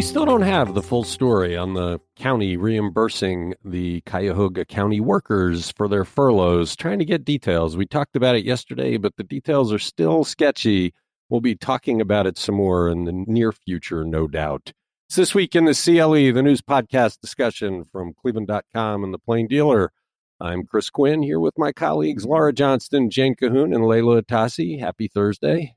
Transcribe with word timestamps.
We 0.00 0.06
still 0.06 0.24
don't 0.24 0.40
have 0.40 0.72
the 0.72 0.80
full 0.80 1.04
story 1.04 1.58
on 1.58 1.74
the 1.74 2.00
county 2.16 2.56
reimbursing 2.56 3.52
the 3.62 4.00
Cuyahoga 4.06 4.64
County 4.64 4.98
workers 4.98 5.72
for 5.72 5.88
their 5.88 6.06
furloughs, 6.06 6.74
trying 6.74 7.00
to 7.00 7.04
get 7.04 7.22
details. 7.22 7.76
We 7.76 7.84
talked 7.84 8.16
about 8.16 8.34
it 8.34 8.46
yesterday, 8.46 8.96
but 8.96 9.16
the 9.16 9.24
details 9.24 9.70
are 9.74 9.78
still 9.78 10.24
sketchy. 10.24 10.94
We'll 11.28 11.42
be 11.42 11.54
talking 11.54 12.00
about 12.00 12.26
it 12.26 12.38
some 12.38 12.54
more 12.54 12.88
in 12.88 13.04
the 13.04 13.12
near 13.12 13.52
future, 13.52 14.02
no 14.02 14.26
doubt. 14.26 14.72
It's 15.06 15.16
this 15.16 15.34
week 15.34 15.54
in 15.54 15.66
the 15.66 15.74
CLE, 15.74 16.32
the 16.32 16.42
news 16.42 16.62
podcast 16.62 17.20
discussion 17.20 17.84
from 17.92 18.14
cleveland.com 18.14 19.04
and 19.04 19.12
the 19.12 19.18
Plain 19.18 19.48
Dealer. 19.48 19.92
I'm 20.40 20.64
Chris 20.64 20.88
Quinn 20.88 21.22
here 21.22 21.40
with 21.40 21.58
my 21.58 21.72
colleagues 21.72 22.24
Laura 22.24 22.54
Johnston, 22.54 23.10
Jane 23.10 23.34
Kahoun, 23.34 23.74
and 23.74 23.86
Leila 23.86 24.22
Atassi. 24.22 24.80
Happy 24.80 25.08
Thursday. 25.08 25.74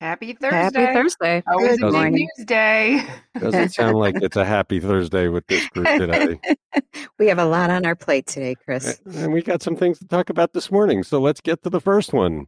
Happy 0.00 0.34
Thursday. 0.34 0.80
Happy 0.80 0.94
Thursday. 0.94 1.42
Always 1.46 1.80
a 1.82 1.90
big 1.90 2.12
news 2.12 2.46
day. 2.46 3.02
Doesn't 3.38 3.70
sound 3.70 3.96
like 3.96 4.16
it's 4.20 4.36
a 4.36 4.44
happy 4.44 4.78
Thursday 4.78 5.28
with 5.28 5.46
this 5.46 5.66
group 5.68 5.86
today. 5.86 6.38
we 7.18 7.28
have 7.28 7.38
a 7.38 7.46
lot 7.46 7.70
on 7.70 7.86
our 7.86 7.94
plate 7.94 8.26
today, 8.26 8.56
Chris. 8.62 9.00
And 9.06 9.32
we 9.32 9.40
got 9.40 9.62
some 9.62 9.74
things 9.74 9.98
to 10.00 10.06
talk 10.06 10.28
about 10.28 10.52
this 10.52 10.70
morning. 10.70 11.02
So 11.02 11.18
let's 11.18 11.40
get 11.40 11.62
to 11.62 11.70
the 11.70 11.80
first 11.80 12.12
one. 12.12 12.46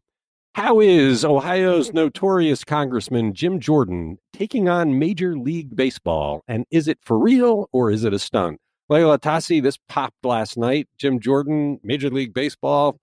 How 0.55 0.81
is 0.81 1.25
Ohio's 1.25 1.93
notorious 1.93 2.65
Congressman 2.65 3.33
Jim 3.33 3.61
Jordan 3.61 4.19
taking 4.33 4.69
on 4.69 4.99
Major 4.99 5.39
League 5.39 5.75
Baseball? 5.75 6.43
And 6.49 6.67
is 6.71 6.87
it 6.87 6.99
for 7.03 7.19
real 7.19 7.69
or 7.73 7.91
is 7.91 8.05
it 8.05 8.13
a 8.13 8.19
stunt? 8.19 8.61
Leila 8.91 9.19
Atassi, 9.19 9.63
this 9.63 9.79
popped 9.89 10.25
last 10.25 10.59
night. 10.59 10.89
Jim 10.99 11.21
Jordan, 11.21 11.81
Major 11.83 12.11
League 12.11 12.35
Baseball. 12.35 12.99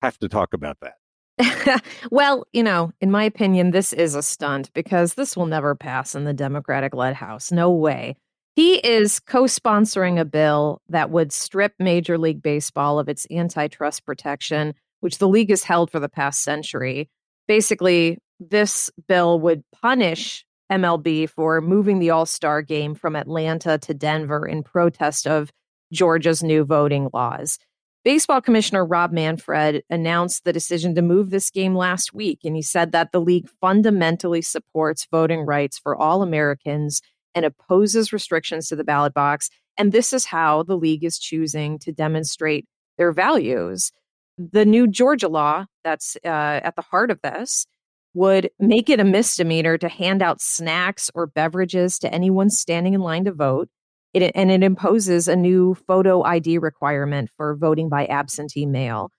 Have 0.00 0.18
to 0.18 0.28
talk 0.28 0.54
about 0.54 0.78
that. 0.80 0.94
well, 2.10 2.46
you 2.52 2.62
know, 2.62 2.92
in 3.00 3.10
my 3.10 3.24
opinion, 3.24 3.70
this 3.70 3.92
is 3.92 4.14
a 4.14 4.22
stunt 4.22 4.72
because 4.74 5.14
this 5.14 5.36
will 5.36 5.46
never 5.46 5.74
pass 5.74 6.14
in 6.14 6.24
the 6.24 6.32
Democratic 6.32 6.94
led 6.94 7.14
House. 7.14 7.52
No 7.52 7.70
way. 7.70 8.16
He 8.56 8.74
is 8.76 9.20
co 9.20 9.44
sponsoring 9.44 10.20
a 10.20 10.24
bill 10.24 10.82
that 10.88 11.10
would 11.10 11.32
strip 11.32 11.74
Major 11.78 12.18
League 12.18 12.42
Baseball 12.42 12.98
of 12.98 13.08
its 13.08 13.26
antitrust 13.30 14.04
protection, 14.04 14.74
which 15.00 15.18
the 15.18 15.28
league 15.28 15.50
has 15.50 15.64
held 15.64 15.90
for 15.90 16.00
the 16.00 16.08
past 16.08 16.42
century. 16.42 17.08
Basically, 17.46 18.18
this 18.38 18.90
bill 19.08 19.40
would 19.40 19.62
punish 19.80 20.44
MLB 20.70 21.28
for 21.28 21.60
moving 21.60 21.98
the 21.98 22.10
All 22.10 22.26
Star 22.26 22.62
game 22.62 22.94
from 22.94 23.16
Atlanta 23.16 23.78
to 23.78 23.94
Denver 23.94 24.46
in 24.46 24.62
protest 24.62 25.26
of 25.26 25.50
Georgia's 25.92 26.42
new 26.42 26.64
voting 26.64 27.08
laws. 27.12 27.58
Baseball 28.02 28.40
Commissioner 28.40 28.84
Rob 28.84 29.12
Manfred 29.12 29.84
announced 29.90 30.44
the 30.44 30.54
decision 30.54 30.94
to 30.94 31.02
move 31.02 31.28
this 31.28 31.50
game 31.50 31.74
last 31.74 32.14
week, 32.14 32.40
and 32.44 32.56
he 32.56 32.62
said 32.62 32.92
that 32.92 33.12
the 33.12 33.20
league 33.20 33.48
fundamentally 33.60 34.40
supports 34.40 35.06
voting 35.10 35.40
rights 35.40 35.78
for 35.78 35.94
all 35.94 36.22
Americans 36.22 37.02
and 37.34 37.44
opposes 37.44 38.10
restrictions 38.10 38.68
to 38.68 38.76
the 38.76 38.84
ballot 38.84 39.12
box. 39.12 39.50
And 39.76 39.92
this 39.92 40.14
is 40.14 40.24
how 40.24 40.62
the 40.62 40.76
league 40.76 41.04
is 41.04 41.18
choosing 41.18 41.78
to 41.80 41.92
demonstrate 41.92 42.66
their 42.96 43.12
values. 43.12 43.92
The 44.38 44.64
new 44.64 44.86
Georgia 44.86 45.28
law 45.28 45.66
that's 45.84 46.16
uh, 46.24 46.28
at 46.64 46.76
the 46.76 46.82
heart 46.82 47.10
of 47.10 47.20
this 47.22 47.66
would 48.14 48.50
make 48.58 48.88
it 48.88 48.98
a 48.98 49.04
misdemeanor 49.04 49.76
to 49.76 49.88
hand 49.88 50.22
out 50.22 50.40
snacks 50.40 51.10
or 51.14 51.26
beverages 51.26 51.98
to 51.98 52.12
anyone 52.12 52.48
standing 52.48 52.94
in 52.94 53.02
line 53.02 53.24
to 53.26 53.32
vote. 53.32 53.68
It, 54.12 54.32
and 54.34 54.50
it 54.50 54.62
imposes 54.62 55.28
a 55.28 55.36
new 55.36 55.74
photo 55.74 56.22
ID 56.22 56.58
requirement 56.58 57.30
for 57.36 57.54
voting 57.56 57.88
by 57.88 58.06
absentee 58.06 58.66
mail. 58.66 59.10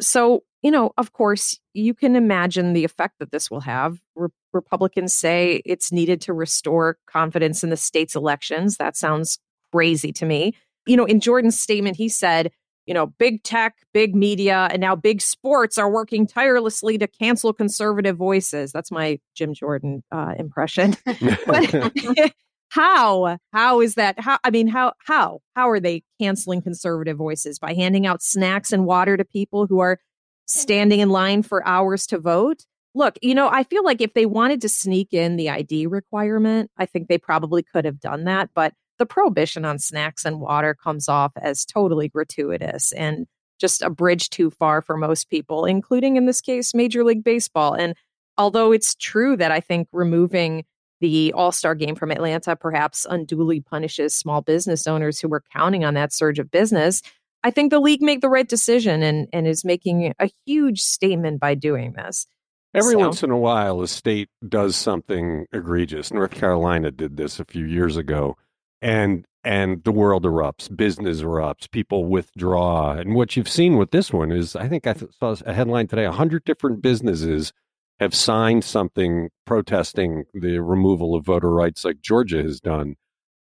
So, 0.00 0.44
you 0.62 0.70
know, 0.70 0.92
of 0.96 1.12
course, 1.12 1.58
you 1.74 1.94
can 1.94 2.14
imagine 2.14 2.72
the 2.72 2.84
effect 2.84 3.14
that 3.18 3.32
this 3.32 3.50
will 3.50 3.60
have. 3.60 3.98
Re- 4.14 4.28
Republicans 4.52 5.14
say 5.14 5.62
it's 5.64 5.92
needed 5.92 6.20
to 6.22 6.32
restore 6.32 6.98
confidence 7.10 7.64
in 7.64 7.70
the 7.70 7.76
state's 7.76 8.14
elections. 8.14 8.76
That 8.76 8.96
sounds 8.96 9.38
crazy 9.72 10.12
to 10.12 10.24
me. 10.24 10.54
You 10.86 10.96
know, 10.96 11.04
in 11.04 11.20
Jordan's 11.20 11.58
statement, 11.60 11.96
he 11.96 12.08
said, 12.08 12.50
you 12.86 12.94
know, 12.94 13.06
big 13.06 13.42
tech, 13.42 13.76
big 13.92 14.14
media, 14.14 14.68
and 14.70 14.80
now 14.80 14.96
big 14.96 15.20
sports 15.20 15.76
are 15.76 15.90
working 15.90 16.26
tirelessly 16.26 16.96
to 16.96 17.06
cancel 17.06 17.52
conservative 17.52 18.16
voices. 18.16 18.72
That's 18.72 18.90
my 18.90 19.20
Jim 19.34 19.52
Jordan 19.52 20.02
uh, 20.10 20.34
impression. 20.38 20.96
but, 21.46 21.92
how? 22.70 23.38
How 23.52 23.80
is 23.80 23.94
that? 23.94 24.20
How 24.20 24.38
i 24.44 24.50
mean 24.50 24.68
how 24.68 24.92
how? 25.06 25.40
How 25.56 25.70
are 25.70 25.80
they 25.80 26.02
canceling 26.20 26.62
conservative 26.62 27.16
voices? 27.16 27.58
By 27.58 27.74
handing 27.74 28.06
out 28.06 28.22
snacks 28.22 28.72
and 28.72 28.84
water 28.84 29.16
to 29.16 29.24
people 29.24 29.66
who 29.66 29.80
are 29.80 29.94
hmm. 29.94 29.98
standing 30.46 31.00
in 31.00 31.10
line 31.10 31.42
for 31.42 31.66
hours 31.66 32.06
to 32.08 32.18
vote? 32.18 32.64
Look 32.94 33.18
you 33.22 33.34
know 33.34 33.48
i 33.48 33.64
feel 33.64 33.84
like 33.84 34.00
if 34.00 34.14
they 34.14 34.26
wanted 34.26 34.60
to 34.62 34.68
sneak 34.68 35.12
in 35.12 35.36
the 35.36 35.50
id 35.50 35.86
requirement 35.86 36.70
i 36.78 36.86
think 36.86 37.06
they 37.06 37.18
probably 37.18 37.62
could 37.62 37.84
have 37.84 38.00
done 38.00 38.24
that 38.24 38.50
but 38.54 38.72
the 38.98 39.06
prohibition 39.06 39.64
on 39.64 39.78
snacks 39.78 40.24
and 40.24 40.40
water 40.40 40.74
comes 40.74 41.08
off 41.08 41.32
as 41.40 41.64
totally 41.64 42.08
gratuitous 42.08 42.92
and 42.92 43.26
just 43.60 43.82
a 43.82 43.90
bridge 43.90 44.30
too 44.30 44.50
far 44.50 44.82
for 44.82 44.96
most 44.96 45.30
people 45.30 45.64
including 45.64 46.16
in 46.16 46.26
this 46.26 46.40
case 46.40 46.74
major 46.74 47.04
league 47.04 47.22
baseball. 47.22 47.74
And 47.74 47.94
although 48.36 48.72
it's 48.72 48.94
true 48.96 49.36
that 49.36 49.52
i 49.52 49.60
think 49.60 49.86
removing 49.92 50.64
the 51.00 51.32
All 51.32 51.52
Star 51.52 51.74
game 51.74 51.94
from 51.94 52.10
Atlanta 52.10 52.56
perhaps 52.56 53.06
unduly 53.08 53.60
punishes 53.60 54.16
small 54.16 54.40
business 54.42 54.86
owners 54.86 55.20
who 55.20 55.28
were 55.28 55.44
counting 55.52 55.84
on 55.84 55.94
that 55.94 56.12
surge 56.12 56.38
of 56.38 56.50
business. 56.50 57.02
I 57.44 57.50
think 57.50 57.70
the 57.70 57.80
league 57.80 58.02
made 58.02 58.20
the 58.20 58.28
right 58.28 58.48
decision 58.48 59.02
and, 59.02 59.28
and 59.32 59.46
is 59.46 59.64
making 59.64 60.12
a 60.18 60.28
huge 60.44 60.80
statement 60.80 61.40
by 61.40 61.54
doing 61.54 61.92
this. 61.92 62.26
Every 62.74 62.92
so. 62.92 62.98
once 62.98 63.22
in 63.22 63.30
a 63.30 63.38
while, 63.38 63.80
a 63.80 63.88
state 63.88 64.28
does 64.46 64.76
something 64.76 65.46
egregious. 65.52 66.12
North 66.12 66.32
Carolina 66.32 66.90
did 66.90 67.16
this 67.16 67.40
a 67.40 67.44
few 67.44 67.64
years 67.64 67.96
ago, 67.96 68.36
and 68.82 69.24
and 69.44 69.82
the 69.84 69.92
world 69.92 70.24
erupts, 70.24 70.74
business 70.74 71.22
erupts, 71.22 71.70
people 71.70 72.04
withdraw. 72.04 72.92
And 72.92 73.14
what 73.14 73.36
you've 73.36 73.48
seen 73.48 73.78
with 73.78 73.90
this 73.92 74.12
one 74.12 74.30
is, 74.30 74.54
I 74.54 74.68
think 74.68 74.86
I 74.86 74.94
saw 75.18 75.34
a 75.46 75.54
headline 75.54 75.86
today: 75.86 76.04
a 76.04 76.12
hundred 76.12 76.44
different 76.44 76.82
businesses 76.82 77.52
have 78.00 78.14
signed 78.14 78.64
something 78.64 79.30
protesting 79.44 80.24
the 80.32 80.58
removal 80.58 81.14
of 81.14 81.24
voter 81.24 81.50
rights 81.50 81.84
like 81.84 82.00
Georgia 82.00 82.42
has 82.42 82.60
done. 82.60 82.96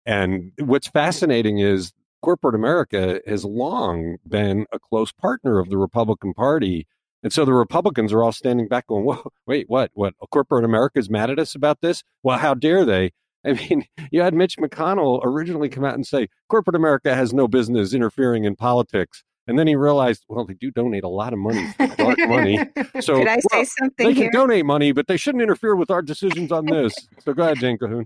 And 0.05 0.51
what's 0.59 0.87
fascinating 0.87 1.59
is 1.59 1.93
corporate 2.21 2.55
America 2.55 3.21
has 3.27 3.43
long 3.43 4.17
been 4.27 4.65
a 4.71 4.79
close 4.79 5.11
partner 5.11 5.59
of 5.59 5.69
the 5.69 5.77
Republican 5.77 6.33
Party. 6.33 6.87
And 7.21 7.33
so 7.33 7.43
the 7.43 7.53
Republicans 7.53 8.13
are 8.13 8.23
all 8.23 8.31
standing 8.31 8.67
back 8.67 8.87
going, 8.87 9.03
Whoa, 9.05 9.31
wait, 9.45 9.65
what? 9.67 9.91
What? 9.93 10.13
Corporate 10.31 10.63
America 10.63 10.99
is 10.99 11.09
mad 11.09 11.29
at 11.29 11.39
us 11.39 11.55
about 11.55 11.81
this? 11.81 12.03
Well, 12.23 12.37
how 12.37 12.53
dare 12.53 12.85
they? 12.85 13.11
I 13.45 13.53
mean, 13.53 13.85
you 14.11 14.21
had 14.21 14.33
Mitch 14.33 14.57
McConnell 14.57 15.21
originally 15.23 15.69
come 15.69 15.85
out 15.85 15.95
and 15.95 16.05
say, 16.05 16.27
corporate 16.49 16.75
America 16.75 17.13
has 17.13 17.33
no 17.33 17.47
business 17.47 17.93
interfering 17.93 18.43
in 18.45 18.55
politics. 18.55 19.23
And 19.47 19.59
then 19.59 19.67
he 19.67 19.75
realized, 19.75 20.25
well, 20.27 20.45
they 20.45 20.55
do 20.55 20.71
donate 20.71 21.03
a 21.03 21.09
lot 21.09 21.31
of 21.31 21.39
money, 21.39 21.67
dark 21.97 22.17
money. 22.19 22.59
So 23.01 23.17
Could 23.17 23.27
I 23.27 23.39
well, 23.51 23.65
something 23.65 24.07
they 24.07 24.13
here? 24.13 24.31
can 24.31 24.39
donate 24.39 24.65
money, 24.65 24.91
but 24.91 25.07
they 25.07 25.17
shouldn't 25.17 25.41
interfere 25.41 25.75
with 25.75 25.91
our 25.91 26.01
decisions 26.01 26.51
on 26.51 26.65
this. 26.65 26.93
so 27.19 27.33
go 27.33 27.43
ahead, 27.43 27.59
Jane 27.59 27.77
Kahoun. 27.77 28.05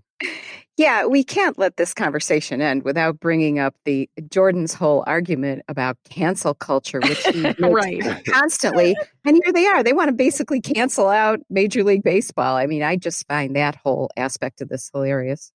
Yeah, 0.78 1.06
we 1.06 1.24
can't 1.24 1.60
let 1.60 1.78
this 1.78 1.94
conversation 1.94 2.62
end 2.62 2.84
without 2.84 3.20
bringing 3.20 3.60
up 3.60 3.76
the 3.86 4.10
Jordan's 4.32 4.74
whole 4.74 5.04
argument 5.08 5.62
about 5.68 5.98
cancel 6.10 6.54
culture, 6.54 7.00
which 7.02 7.22
he 7.28 7.42
right. 7.60 8.26
constantly. 8.26 8.96
And 9.26 9.40
here 9.44 9.54
they 9.54 9.68
are. 9.68 9.84
They 9.84 9.94
want 9.94 10.08
to 10.08 10.14
basically 10.14 10.62
cancel 10.62 11.10
out 11.10 11.40
Major 11.50 11.84
League 11.84 12.04
Baseball. 12.04 12.56
I 12.56 12.66
mean, 12.66 12.82
I 12.82 12.96
just 12.96 13.28
find 13.28 13.56
that 13.56 13.76
whole 13.76 14.10
aspect 14.18 14.62
of 14.62 14.70
this 14.70 14.90
hilarious. 14.94 15.52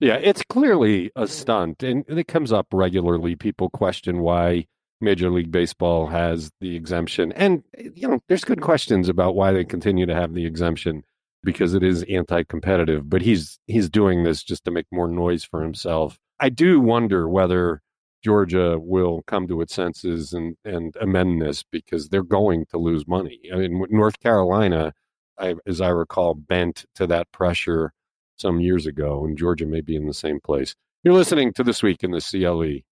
Yeah, 0.00 0.16
it's 0.16 0.42
clearly 0.48 1.12
a 1.14 1.26
stunt, 1.28 1.82
and 1.84 2.04
it 2.08 2.26
comes 2.26 2.50
up 2.50 2.66
regularly. 2.72 3.36
People 3.36 3.70
question 3.70 4.18
why 4.20 4.66
Major 5.02 5.30
League 5.30 5.50
Baseball 5.50 6.06
has 6.06 6.50
the 6.60 6.76
exemption. 6.76 7.32
And, 7.32 7.64
you 7.76 8.08
know, 8.08 8.20
there's 8.28 8.44
good 8.44 8.60
questions 8.60 9.08
about 9.08 9.34
why 9.34 9.52
they 9.52 9.64
continue 9.64 10.06
to 10.06 10.14
have 10.14 10.34
the 10.34 10.46
exemption 10.46 11.04
because 11.44 11.74
it 11.74 11.82
is 11.82 12.04
anti-competitive, 12.08 13.08
but 13.10 13.22
he's 13.22 13.58
he's 13.66 13.90
doing 13.90 14.22
this 14.22 14.42
just 14.42 14.64
to 14.64 14.70
make 14.70 14.86
more 14.92 15.08
noise 15.08 15.44
for 15.44 15.62
himself. 15.62 16.18
I 16.40 16.48
do 16.48 16.80
wonder 16.80 17.28
whether 17.28 17.82
Georgia 18.22 18.78
will 18.78 19.22
come 19.26 19.48
to 19.48 19.60
its 19.60 19.74
senses 19.74 20.32
and 20.32 20.56
and 20.64 20.96
amend 21.00 21.42
this 21.42 21.64
because 21.64 22.08
they're 22.08 22.22
going 22.22 22.66
to 22.66 22.78
lose 22.78 23.06
money. 23.06 23.40
I 23.52 23.56
mean, 23.56 23.84
North 23.90 24.20
Carolina, 24.20 24.92
I, 25.38 25.56
as 25.66 25.80
I 25.80 25.88
recall, 25.88 26.34
bent 26.34 26.84
to 26.94 27.06
that 27.08 27.30
pressure 27.32 27.92
some 28.36 28.60
years 28.60 28.86
ago, 28.86 29.24
and 29.24 29.36
Georgia 29.36 29.66
may 29.66 29.80
be 29.80 29.96
in 29.96 30.06
the 30.06 30.14
same 30.14 30.40
place. 30.40 30.74
You're 31.02 31.14
listening 31.14 31.52
to 31.54 31.64
this 31.64 31.82
week 31.82 32.04
in 32.04 32.12
the 32.12 32.20
CLE. 32.20 32.82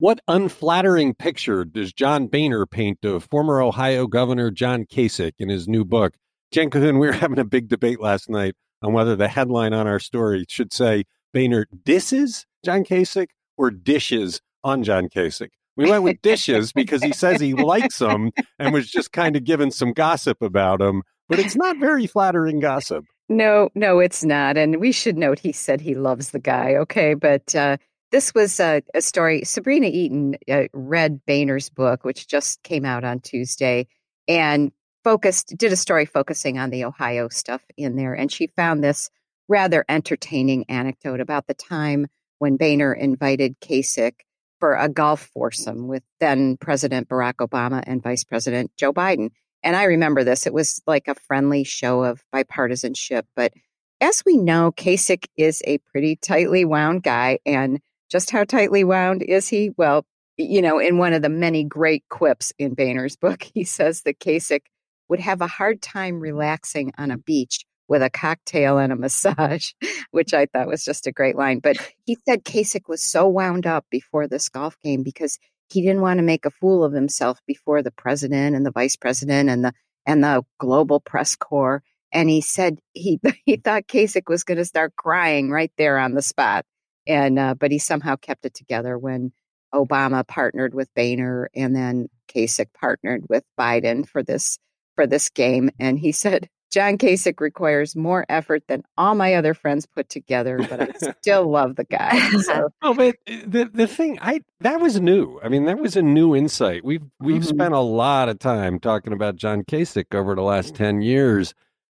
What 0.00 0.22
unflattering 0.28 1.12
picture 1.12 1.62
does 1.62 1.92
John 1.92 2.26
Boehner 2.26 2.64
paint 2.64 3.04
of 3.04 3.24
former 3.24 3.60
Ohio 3.60 4.06
Governor 4.06 4.50
John 4.50 4.86
Kasich 4.86 5.34
in 5.38 5.50
his 5.50 5.68
new 5.68 5.84
book? 5.84 6.14
Jen 6.52 6.70
Kahoun, 6.70 6.98
we 6.98 7.06
were 7.06 7.12
having 7.24 7.38
a 7.38 7.44
big 7.44 7.68
debate 7.68 8.00
last 8.00 8.30
night 8.30 8.54
on 8.80 8.94
whether 8.94 9.14
the 9.14 9.28
headline 9.28 9.74
on 9.74 9.86
our 9.86 9.98
story 9.98 10.46
should 10.48 10.72
say 10.72 11.04
Boehner 11.34 11.66
disses 11.84 12.46
John 12.64 12.82
Kasich 12.82 13.28
or 13.58 13.70
dishes 13.70 14.40
on 14.64 14.84
John 14.84 15.10
Kasich. 15.10 15.50
We 15.76 15.90
went 15.90 16.02
with 16.02 16.22
dishes 16.22 16.72
because 16.74 17.02
he 17.02 17.12
says 17.12 17.38
he 17.38 17.52
likes 17.52 18.00
him 18.00 18.32
and 18.58 18.72
was 18.72 18.90
just 18.90 19.12
kind 19.12 19.36
of 19.36 19.44
giving 19.44 19.70
some 19.70 19.92
gossip 19.92 20.40
about 20.40 20.80
him, 20.80 21.02
but 21.28 21.38
it's 21.38 21.56
not 21.56 21.76
very 21.76 22.06
flattering 22.06 22.58
gossip. 22.58 23.04
No, 23.28 23.68
no, 23.74 23.98
it's 23.98 24.24
not. 24.24 24.56
And 24.56 24.80
we 24.80 24.92
should 24.92 25.18
note 25.18 25.38
he 25.38 25.52
said 25.52 25.82
he 25.82 25.94
loves 25.94 26.30
the 26.30 26.40
guy. 26.40 26.74
Okay. 26.76 27.12
But 27.12 27.54
uh, 27.54 27.76
this 28.10 28.34
was 28.34 28.58
a, 28.60 28.82
a, 28.94 29.00
story. 29.00 29.44
Sabrina 29.44 29.86
Eaton 29.86 30.36
uh, 30.50 30.64
read 30.72 31.24
Boehner's 31.26 31.70
book, 31.70 32.04
which 32.04 32.26
just 32.26 32.62
came 32.62 32.84
out 32.84 33.04
on 33.04 33.20
Tuesday, 33.20 33.86
and 34.26 34.72
focused, 35.04 35.56
did 35.56 35.72
a 35.72 35.76
story 35.76 36.06
focusing 36.06 36.58
on 36.58 36.70
the 36.70 36.84
Ohio 36.84 37.28
stuff 37.28 37.62
in 37.76 37.96
there. 37.96 38.14
And 38.14 38.30
she 38.30 38.48
found 38.48 38.82
this 38.82 39.10
rather 39.48 39.84
entertaining 39.88 40.64
anecdote 40.68 41.20
about 41.20 41.46
the 41.46 41.54
time 41.54 42.06
when 42.38 42.56
Boehner 42.56 42.92
invited 42.92 43.60
Kasich 43.60 44.14
for 44.58 44.74
a 44.76 44.88
golf 44.88 45.30
foursome 45.34 45.88
with 45.88 46.02
then 46.20 46.56
President 46.58 47.08
Barack 47.08 47.36
Obama 47.36 47.82
and 47.86 48.02
Vice 48.02 48.24
President 48.24 48.70
Joe 48.76 48.92
Biden. 48.92 49.30
And 49.62 49.76
I 49.76 49.84
remember 49.84 50.24
this. 50.24 50.46
It 50.46 50.54
was 50.54 50.80
like 50.86 51.08
a 51.08 51.14
friendly 51.14 51.64
show 51.64 52.02
of 52.04 52.22
bipartisanship. 52.34 53.22
But 53.34 53.52
as 54.00 54.22
we 54.24 54.36
know, 54.36 54.72
Kasich 54.72 55.26
is 55.36 55.62
a 55.66 55.78
pretty 55.78 56.16
tightly 56.16 56.64
wound 56.64 57.02
guy. 57.02 57.38
And 57.44 57.80
just 58.10 58.30
how 58.30 58.44
tightly 58.44 58.84
wound 58.84 59.22
is 59.22 59.48
he? 59.48 59.70
Well, 59.76 60.04
you 60.36 60.62
know, 60.62 60.78
in 60.78 60.98
one 60.98 61.12
of 61.12 61.22
the 61.22 61.28
many 61.28 61.64
great 61.64 62.04
quips 62.08 62.52
in 62.58 62.74
Boehner's 62.74 63.16
book, 63.16 63.42
he 63.54 63.64
says 63.64 64.02
that 64.02 64.18
Kasich 64.18 64.66
would 65.08 65.20
have 65.20 65.40
a 65.40 65.46
hard 65.46 65.82
time 65.82 66.20
relaxing 66.20 66.92
on 66.98 67.10
a 67.10 67.18
beach 67.18 67.64
with 67.88 68.02
a 68.02 68.10
cocktail 68.10 68.78
and 68.78 68.92
a 68.92 68.96
massage, 68.96 69.72
which 70.12 70.32
I 70.32 70.46
thought 70.46 70.68
was 70.68 70.84
just 70.84 71.06
a 71.06 71.12
great 71.12 71.36
line. 71.36 71.58
But 71.58 71.76
he 72.06 72.16
said 72.26 72.44
Kasich 72.44 72.88
was 72.88 73.02
so 73.02 73.26
wound 73.28 73.66
up 73.66 73.84
before 73.90 74.28
this 74.28 74.48
golf 74.48 74.76
game 74.82 75.02
because 75.02 75.38
he 75.68 75.82
didn't 75.82 76.00
want 76.00 76.18
to 76.18 76.24
make 76.24 76.44
a 76.44 76.50
fool 76.50 76.84
of 76.84 76.92
himself 76.92 77.40
before 77.46 77.82
the 77.82 77.90
president 77.90 78.56
and 78.56 78.64
the 78.64 78.72
vice 78.72 78.96
president 78.96 79.50
and 79.50 79.64
the 79.64 79.72
and 80.06 80.24
the 80.24 80.42
global 80.58 81.00
press 81.00 81.36
corps. 81.36 81.82
And 82.12 82.28
he 82.30 82.40
said 82.40 82.78
he 82.92 83.20
he 83.44 83.56
thought 83.56 83.88
Kasich 83.88 84.28
was 84.28 84.44
going 84.44 84.58
to 84.58 84.64
start 84.64 84.96
crying 84.96 85.50
right 85.50 85.72
there 85.76 85.98
on 85.98 86.14
the 86.14 86.22
spot. 86.22 86.64
And 87.10 87.40
uh, 87.40 87.54
but 87.54 87.72
he 87.72 87.80
somehow 87.80 88.14
kept 88.14 88.44
it 88.44 88.54
together 88.54 88.96
when 88.96 89.32
Obama 89.74 90.24
partnered 90.26 90.74
with 90.74 90.88
Boehner 90.94 91.50
and 91.56 91.74
then 91.74 92.08
Kasich 92.28 92.72
partnered 92.72 93.24
with 93.28 93.42
Biden 93.58 94.08
for 94.08 94.22
this 94.22 94.58
for 94.94 95.08
this 95.08 95.28
game. 95.28 95.70
And 95.80 95.98
he 95.98 96.12
said 96.12 96.48
John 96.70 96.98
Kasich 96.98 97.40
requires 97.40 97.96
more 97.96 98.24
effort 98.28 98.62
than 98.68 98.84
all 98.96 99.16
my 99.16 99.34
other 99.34 99.54
friends 99.54 99.86
put 99.86 100.08
together, 100.08 100.58
but 100.58 100.80
I 100.80 100.92
still 101.20 101.50
love 101.50 101.74
the 101.74 101.84
guy. 101.84 102.28
So. 102.40 102.70
oh, 102.82 102.94
but 102.94 103.16
uh, 103.28 103.40
the 103.44 103.70
the 103.72 103.86
thing 103.88 104.18
I 104.22 104.42
that 104.60 104.80
was 104.80 105.00
new. 105.00 105.40
I 105.42 105.48
mean, 105.48 105.64
that 105.64 105.78
was 105.78 105.96
a 105.96 106.02
new 106.02 106.36
insight. 106.36 106.84
We've 106.84 107.02
we've 107.18 107.42
mm-hmm. 107.42 107.56
spent 107.56 107.74
a 107.74 107.80
lot 107.80 108.28
of 108.28 108.38
time 108.38 108.78
talking 108.78 109.12
about 109.12 109.34
John 109.34 109.64
Kasich 109.64 110.14
over 110.14 110.36
the 110.36 110.42
last 110.42 110.76
ten 110.76 111.02
years, 111.02 111.54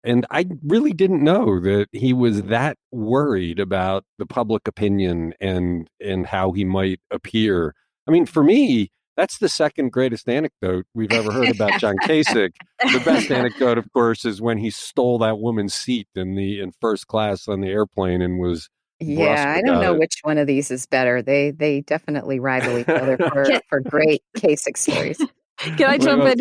and 0.05 0.27
I 0.31 0.47
really 0.65 0.93
didn't 0.93 1.23
know 1.23 1.61
that 1.61 1.89
he 1.93 2.13
was 2.13 2.43
that 2.45 2.77
worried 2.91 3.61
about 3.61 4.05
the 4.19 4.27
public 4.27 4.67
opinion 4.67 5.35
and 5.41 5.89
and 6.01 6.27
how 6.27 6.53
he 6.53 6.65
might 6.65 7.01
appear. 7.11 7.75
I 8.09 8.11
mean, 8.11 8.27
for 8.27 8.43
me, 8.43 8.91
that's 9.17 9.39
the 9.39 9.49
second 9.49 9.93
greatest 9.93 10.29
anecdote 10.29 10.87
we've 10.95 11.13
ever 11.13 11.31
heard 11.31 11.51
about 11.51 11.79
John 11.79 11.97
Kasich. 12.03 12.53
the 12.81 13.03
best 13.05 13.31
anecdote, 13.31 13.77
of 13.77 13.93
course, 13.93 14.25
is 14.25 14.41
when 14.41 14.59
he 14.59 14.71
stole 14.71 15.19
that 15.19 15.39
woman's 15.39 15.75
seat 15.75 16.09
in 16.15 16.35
the 16.35 16.61
in 16.61 16.73
first 16.81 17.07
class 17.07 17.47
on 17.47 17.61
the 17.61 17.69
airplane 17.69 18.23
and 18.23 18.39
was 18.39 18.69
yeah, 18.99 19.55
I 19.57 19.63
don't 19.63 19.81
know 19.81 19.95
it. 19.95 19.99
which 19.99 20.17
one 20.23 20.37
of 20.39 20.47
these 20.47 20.71
is 20.71 20.87
better. 20.87 21.23
They 21.23 21.51
they 21.51 21.81
definitely 21.83 22.39
rival 22.39 22.79
each 22.79 22.89
other 22.89 23.17
for, 23.33 23.47
for 23.69 23.81
great 23.81 24.23
Kasich 24.37 24.77
stories. 24.77 25.21
Can 25.61 25.83
I 25.83 25.99
jump 25.99 26.25
in 26.25 26.39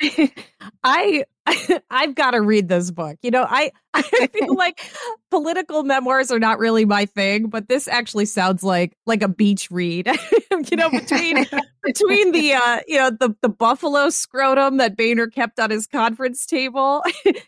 here? 0.00 0.28
I 0.84 1.24
I've 1.90 2.14
got 2.14 2.32
to 2.32 2.40
read 2.40 2.68
this 2.68 2.90
book. 2.90 3.16
You 3.22 3.30
know, 3.30 3.46
I 3.48 3.72
I 3.94 4.02
feel 4.02 4.54
like 4.54 4.80
political 5.30 5.82
memoirs 5.82 6.30
are 6.30 6.38
not 6.38 6.58
really 6.58 6.84
my 6.84 7.06
thing, 7.06 7.48
but 7.48 7.68
this 7.68 7.88
actually 7.88 8.26
sounds 8.26 8.62
like 8.62 8.96
like 9.06 9.22
a 9.22 9.28
beach 9.28 9.70
read. 9.70 10.08
you 10.70 10.76
know, 10.76 10.90
between 10.90 11.46
between 11.82 12.32
the 12.32 12.54
uh, 12.54 12.80
you 12.86 12.98
know, 12.98 13.10
the 13.10 13.34
the 13.42 13.48
buffalo 13.48 14.10
scrotum 14.10 14.76
that 14.76 14.96
Boehner 14.96 15.26
kept 15.26 15.58
on 15.58 15.70
his 15.70 15.86
conference 15.86 16.46
table 16.46 17.02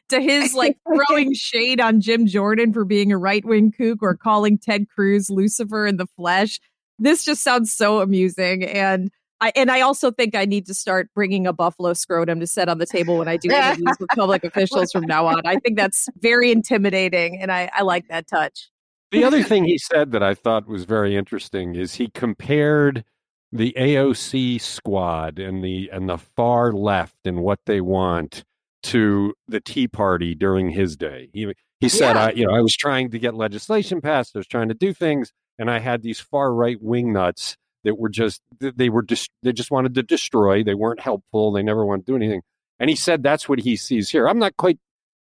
to 0.09 0.21
his 0.21 0.55
like 0.55 0.79
throwing 0.87 1.35
shade 1.35 1.81
on 1.81 2.01
Jim 2.01 2.27
Jordan 2.27 2.73
for 2.73 2.85
being 2.85 3.13
a 3.13 3.19
right-wing 3.19 3.73
kook 3.73 4.03
or 4.03 4.17
calling 4.17 4.59
Ted 4.59 4.87
Cruz 4.89 5.31
Lucifer 5.31 5.87
in 5.87 5.97
the 5.97 6.07
flesh. 6.17 6.59
This 6.99 7.25
just 7.25 7.43
sounds 7.43 7.73
so 7.73 8.01
amusing 8.01 8.65
and 8.65 9.11
I, 9.43 9.53
and 9.57 9.73
I 9.73 9.81
also 9.81 10.13
think 10.13 10.37
I 10.37 10.45
need 10.45 10.67
to 10.67 10.75
start 10.75 11.11
bringing 11.17 11.49
a 11.49 11.53
buffalo 11.53 11.95
scrotum 11.95 12.39
to 12.39 12.47
set 12.47 12.69
on 12.69 12.79
the 12.79 12.87
table 12.87 13.19
when 13.19 13.27
I 13.27 13.37
do 13.37 13.51
interviews 13.53 13.97
with 13.99 14.09
public 14.11 14.45
officials 14.45 14.93
from 14.93 15.05
now 15.05 15.27
on. 15.27 15.43
I 15.45 15.57
think 15.57 15.77
that's 15.77 16.09
very 16.21 16.53
intimidating, 16.53 17.41
and 17.41 17.51
I, 17.51 17.69
I 17.75 17.83
like 17.83 18.07
that 18.07 18.29
touch. 18.29 18.71
The 19.11 19.25
other 19.25 19.43
thing 19.43 19.65
he 19.65 19.79
said 19.79 20.13
that 20.13 20.23
I 20.23 20.35
thought 20.35 20.69
was 20.69 20.85
very 20.85 21.17
interesting 21.17 21.75
is 21.75 21.97
he 21.97 22.09
compared 22.15 23.05
the 23.51 23.75
AOC 23.77 24.61
squad 24.61 25.41
and 25.41 25.63
the 25.63 25.91
and 25.93 26.09
the 26.09 26.19
far 26.19 26.73
left 26.73 27.17
and 27.25 27.43
what 27.43 27.59
they 27.67 27.81
want 27.81 28.45
to 28.85 29.35
the 29.49 29.61
Tea 29.61 29.89
Party 29.89 30.37
during 30.37 30.71
his 30.71 30.97
day. 30.97 31.31
He 31.35 31.53
he 31.81 31.89
said, 31.89 32.15
yeah. 32.15 32.27
I 32.27 32.31
you 32.31 32.47
know 32.47 32.55
I 32.55 32.61
was 32.61 32.77
trying 32.77 33.11
to 33.11 33.19
get 33.19 33.35
legislation 33.35 34.01
passed. 34.01 34.37
I 34.37 34.39
was 34.39 34.47
trying 34.47 34.69
to 34.69 34.75
do 34.75 34.93
things, 34.93 35.33
and 35.59 35.69
I 35.69 35.81
had 35.81 36.03
these 36.03 36.21
far 36.21 36.55
right 36.55 36.81
wing 36.81 37.13
nuts 37.13 37.57
that 37.85 37.99
were 37.99 38.09
just 38.09 38.41
they 38.59 38.89
were 38.89 39.03
just 39.03 39.31
they 39.43 39.53
just 39.53 39.71
wanted 39.71 39.95
to 39.95 40.03
destroy. 40.03 40.63
They 40.63 40.75
weren't 40.75 41.01
helpful. 41.01 41.53
They 41.53 41.63
never 41.63 41.85
wanted 41.85 42.07
to 42.07 42.13
do 42.13 42.17
anything. 42.17 42.43
And 42.79 42.91
he 42.91 42.97
said 42.97 43.23
that's 43.23 43.49
what 43.49 43.61
he 43.61 43.77
sees 43.77 44.11
here. 44.11 44.29
I'm 44.29 44.39
not 44.39 44.57
quite. 44.57 44.79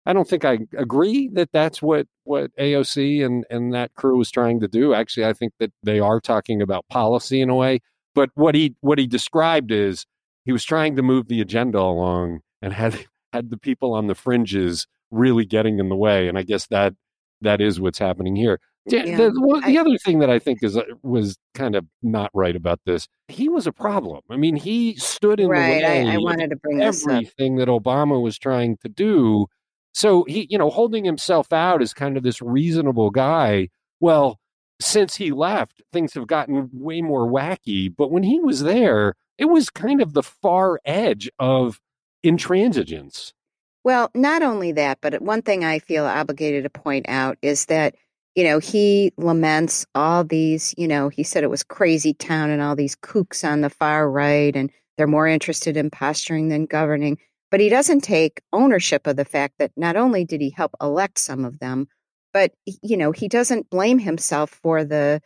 I 0.05 0.13
don't 0.13 0.29
think 0.29 0.45
I 0.45 0.61
agree 0.77 1.29
that 1.35 1.51
that's 1.53 1.83
what 1.83 2.07
what 2.25 2.55
AOC 2.57 3.25
and 3.25 3.45
and 3.51 3.75
that 3.75 3.95
crew 3.95 4.17
was 4.19 4.31
trying 4.31 4.61
to 4.61 4.69
do. 4.69 4.95
Actually, 4.95 5.27
I 5.27 5.33
think 5.33 5.53
that 5.59 5.73
they 5.83 6.01
are 6.01 6.21
talking 6.21 6.63
about 6.63 6.87
policy 6.89 7.41
in 7.41 7.51
a 7.51 7.55
way. 7.55 7.81
But 8.15 8.31
what 8.35 8.55
he 8.55 8.75
what 8.81 8.99
he 8.99 9.07
described 9.07 9.71
is 9.71 10.07
he 10.45 10.53
was 10.53 10.65
trying 10.65 10.97
to 10.97 11.03
move 11.03 11.29
the 11.29 11.41
agenda 11.41 11.79
along 11.79 12.41
and 12.63 12.73
had 12.73 13.05
had 13.33 13.51
the 13.51 13.59
people 13.59 13.93
on 13.93 14.07
the 14.07 14.15
fringes 14.15 14.87
really 15.11 15.45
getting 15.45 15.79
in 15.79 15.89
the 15.89 15.97
way. 15.97 16.29
And 16.29 16.39
I 16.39 16.43
guess 16.43 16.67
that 16.69 16.95
that 17.41 17.61
is 17.61 17.81
what's 17.81 17.99
happening 17.99 18.37
here. 18.37 18.61
Yeah, 18.89 19.17
the, 19.17 19.31
the 19.33 19.63
I, 19.65 19.77
other 19.79 19.99
thing 19.99 20.21
that 20.21 20.31
I 20.31 20.39
think 20.39 20.63
is 20.63 20.77
uh, 20.77 20.85
was 21.03 21.37
kind 21.55 21.75
of 21.75 21.85
not 22.03 22.31
right 22.35 22.55
about 22.55 22.81
this, 22.87 23.09
he 23.27 23.49
was 23.49 23.67
a 23.67 23.73
problem. 23.73 24.21
I 24.31 24.37
mean, 24.37 24.55
he 24.55 24.95
stood 24.95 25.41
in 25.41 25.49
right, 25.49 25.81
the 25.81 25.87
way. 25.87 26.09
I, 26.09 26.15
I 26.15 26.19
wanted 26.19 26.51
to 26.51 26.57
bring 26.57 26.81
everything 26.81 27.57
that 27.57 27.67
Obama 27.67 28.23
was 28.23 28.39
trying 28.39 28.77
to 28.83 28.89
do. 28.89 29.47
So 29.93 30.25
he, 30.29 30.47
you 30.51 30.59
know, 30.59 30.71
holding 30.71 31.05
himself 31.05 31.53
out 31.53 31.83
as 31.83 31.93
kind 31.93 32.17
of 32.17 32.23
this 32.23 32.41
reasonable 32.41 33.11
guy. 33.11 33.71
Well, 33.99 34.39
since 34.81 35.17
he 35.17 35.33
left, 35.33 35.83
things 35.93 36.15
have 36.15 36.29
gotten 36.29 36.71
way 36.73 37.01
more 37.01 37.27
wacky. 37.27 37.93
But 37.95 38.13
when 38.13 38.23
he 38.23 38.39
was 38.39 38.63
there, 38.63 39.15
it 39.37 39.47
was 39.47 39.69
kind 39.69 40.01
of 40.01 40.13
the 40.13 40.23
far 40.23 40.79
edge 40.85 41.29
of 41.41 41.81
intransigence. 42.25 43.33
Well, 43.87 44.11
not 44.17 44.43
only 44.43 44.73
that, 44.73 44.99
but 45.01 45.23
one 45.23 45.43
thing 45.43 45.65
I 45.65 45.79
feel 45.79 46.07
obligated 46.07 46.65
to 46.65 46.71
point 46.71 47.07
out 47.09 47.39
is 47.41 47.67
that 47.67 47.95
you 48.35 48.43
know, 48.43 48.59
he 48.59 49.13
laments 49.17 49.87
all 49.95 50.25
these, 50.25 50.75
you 50.77 50.89
know, 50.89 51.09
he 51.09 51.23
said 51.23 51.45
it 51.45 51.51
was 51.51 51.63
crazy 51.63 52.15
town 52.15 52.51
and 52.51 52.61
all 52.61 52.75
these 52.75 52.97
kooks 52.97 53.49
on 53.49 53.61
the 53.61 53.71
far 53.71 54.11
right 54.11 54.57
and 54.57 54.73
they're 54.99 55.07
more 55.07 55.29
interested 55.29 55.77
in 55.77 55.89
posturing 55.89 56.49
than 56.49 56.67
governing. 56.67 57.17
But 57.53 57.61
he 57.61 57.69
doesn't 57.69 58.01
take 58.01 58.43
ownership 58.53 59.07
of 59.07 59.15
the 59.15 59.25
fact 59.25 59.55
that 59.61 59.71
not 59.77 59.95
only 59.95 60.25
did 60.25 60.41
he 60.41 60.51
help 60.51 60.75
elect 60.83 61.21
some 61.21 61.45
of 61.45 61.61
them, 61.61 61.87
but, 62.35 62.53
you 62.83 62.97
know, 62.97 63.13
he 63.13 63.29
doesn't 63.29 63.71
blame 63.71 64.01
himself 64.01 64.51
for 64.51 64.85
the 64.85 65.23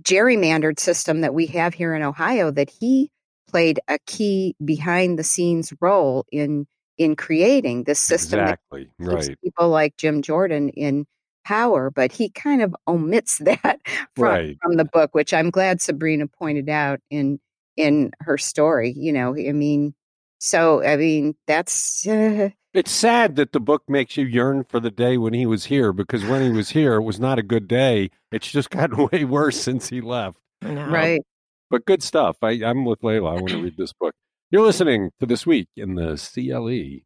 gerrymandered 0.00 0.78
system 0.78 1.20
that 1.22 1.34
we 1.34 1.46
have 1.46 1.74
here 1.74 1.96
in 1.96 2.02
Ohio 2.04 2.52
that 2.52 2.70
he 2.70 3.10
played 3.50 3.80
a 3.88 3.98
key 4.06 4.54
behind 4.64 5.18
the 5.18 5.24
scenes 5.24 5.72
role 5.80 6.24
in 6.30 6.68
in 6.98 7.16
creating 7.16 7.84
this 7.84 7.98
system 7.98 8.40
exactly 8.40 8.88
right 8.98 9.36
people 9.42 9.68
like 9.68 9.96
Jim 9.96 10.22
Jordan 10.22 10.68
in 10.70 11.06
power, 11.44 11.90
but 11.90 12.10
he 12.10 12.30
kind 12.30 12.62
of 12.62 12.74
omits 12.88 13.38
that 13.38 13.80
from, 14.16 14.24
right. 14.24 14.58
from 14.62 14.76
the 14.76 14.84
book, 14.84 15.14
which 15.14 15.32
I'm 15.32 15.50
glad 15.50 15.80
Sabrina 15.80 16.26
pointed 16.26 16.68
out 16.68 17.00
in 17.10 17.38
in 17.76 18.12
her 18.20 18.38
story. 18.38 18.92
You 18.96 19.12
know, 19.12 19.36
I 19.36 19.52
mean, 19.52 19.94
so 20.40 20.82
I 20.82 20.96
mean, 20.96 21.36
that's. 21.46 22.06
Uh, 22.06 22.50
it's 22.72 22.90
sad 22.90 23.36
that 23.36 23.52
the 23.52 23.60
book 23.60 23.84
makes 23.86 24.16
you 24.16 24.26
yearn 24.26 24.64
for 24.64 24.80
the 24.80 24.90
day 24.90 25.16
when 25.16 25.32
he 25.32 25.46
was 25.46 25.66
here 25.66 25.92
because 25.92 26.24
when 26.24 26.42
he 26.42 26.50
was 26.50 26.70
here, 26.70 26.94
it 26.94 27.02
was 27.02 27.20
not 27.20 27.38
a 27.38 27.42
good 27.42 27.68
day. 27.68 28.10
It's 28.32 28.50
just 28.50 28.70
gotten 28.70 29.08
way 29.12 29.24
worse 29.24 29.60
since 29.60 29.88
he 29.88 30.00
left. 30.00 30.38
Right. 30.60 31.22
But 31.70 31.84
good 31.86 32.02
stuff. 32.02 32.36
I, 32.42 32.60
I'm 32.64 32.84
with 32.84 33.04
Leila. 33.04 33.30
I 33.30 33.34
want 33.34 33.48
to 33.50 33.62
read 33.62 33.76
this 33.76 33.92
book. 33.92 34.12
You're 34.50 34.62
listening 34.62 35.10
to 35.20 35.26
This 35.26 35.46
Week 35.46 35.68
in 35.74 35.94
the 35.94 36.16
CLE. 36.16 37.00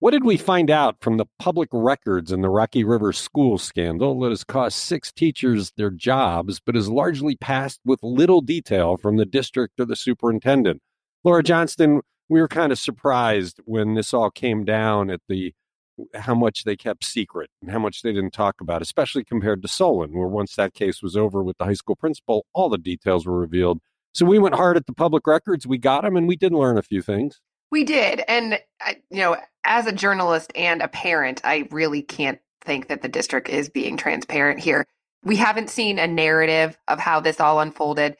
What 0.00 0.10
did 0.10 0.24
we 0.24 0.36
find 0.36 0.68
out 0.68 0.96
from 1.00 1.16
the 1.16 1.26
public 1.38 1.68
records 1.72 2.32
in 2.32 2.42
the 2.42 2.50
Rocky 2.50 2.82
River 2.82 3.12
school 3.12 3.56
scandal 3.56 4.18
that 4.20 4.30
has 4.30 4.42
cost 4.42 4.78
six 4.80 5.12
teachers 5.12 5.72
their 5.76 5.90
jobs, 5.90 6.60
but 6.60 6.76
is 6.76 6.90
largely 6.90 7.36
passed 7.36 7.80
with 7.84 8.00
little 8.02 8.40
detail 8.40 8.96
from 8.96 9.16
the 9.16 9.24
district 9.24 9.78
or 9.78 9.84
the 9.84 9.94
superintendent? 9.94 10.82
Laura 11.22 11.42
Johnston, 11.42 12.00
we 12.28 12.40
were 12.40 12.48
kind 12.48 12.72
of 12.72 12.78
surprised 12.80 13.60
when 13.64 13.94
this 13.94 14.12
all 14.12 14.30
came 14.30 14.64
down 14.64 15.10
at 15.10 15.20
the 15.28 15.54
how 16.14 16.34
much 16.34 16.64
they 16.64 16.76
kept 16.76 17.04
secret 17.04 17.48
and 17.62 17.70
how 17.70 17.78
much 17.78 18.02
they 18.02 18.12
didn't 18.12 18.32
talk 18.32 18.60
about, 18.60 18.82
especially 18.82 19.22
compared 19.22 19.62
to 19.62 19.68
Solon, 19.68 20.12
where 20.12 20.26
once 20.26 20.56
that 20.56 20.74
case 20.74 21.00
was 21.00 21.16
over 21.16 21.44
with 21.44 21.56
the 21.58 21.64
high 21.64 21.74
school 21.74 21.94
principal, 21.94 22.44
all 22.52 22.68
the 22.68 22.76
details 22.76 23.24
were 23.24 23.38
revealed. 23.38 23.78
So 24.14 24.24
we 24.24 24.38
went 24.38 24.54
hard 24.54 24.76
at 24.76 24.86
the 24.86 24.94
public 24.94 25.26
records. 25.26 25.66
We 25.66 25.76
got 25.76 26.04
them 26.04 26.16
and 26.16 26.26
we 26.26 26.36
did 26.36 26.52
learn 26.52 26.78
a 26.78 26.82
few 26.82 27.02
things. 27.02 27.40
We 27.70 27.84
did. 27.84 28.22
And, 28.28 28.60
you 29.10 29.18
know, 29.18 29.36
as 29.64 29.86
a 29.86 29.92
journalist 29.92 30.52
and 30.54 30.80
a 30.80 30.88
parent, 30.88 31.40
I 31.42 31.68
really 31.70 32.02
can't 32.02 32.38
think 32.60 32.88
that 32.88 33.02
the 33.02 33.08
district 33.08 33.48
is 33.48 33.68
being 33.68 33.96
transparent 33.96 34.60
here. 34.60 34.86
We 35.24 35.36
haven't 35.36 35.70
seen 35.70 35.98
a 35.98 36.06
narrative 36.06 36.78
of 36.86 37.00
how 37.00 37.20
this 37.20 37.40
all 37.40 37.60
unfolded. 37.60 38.16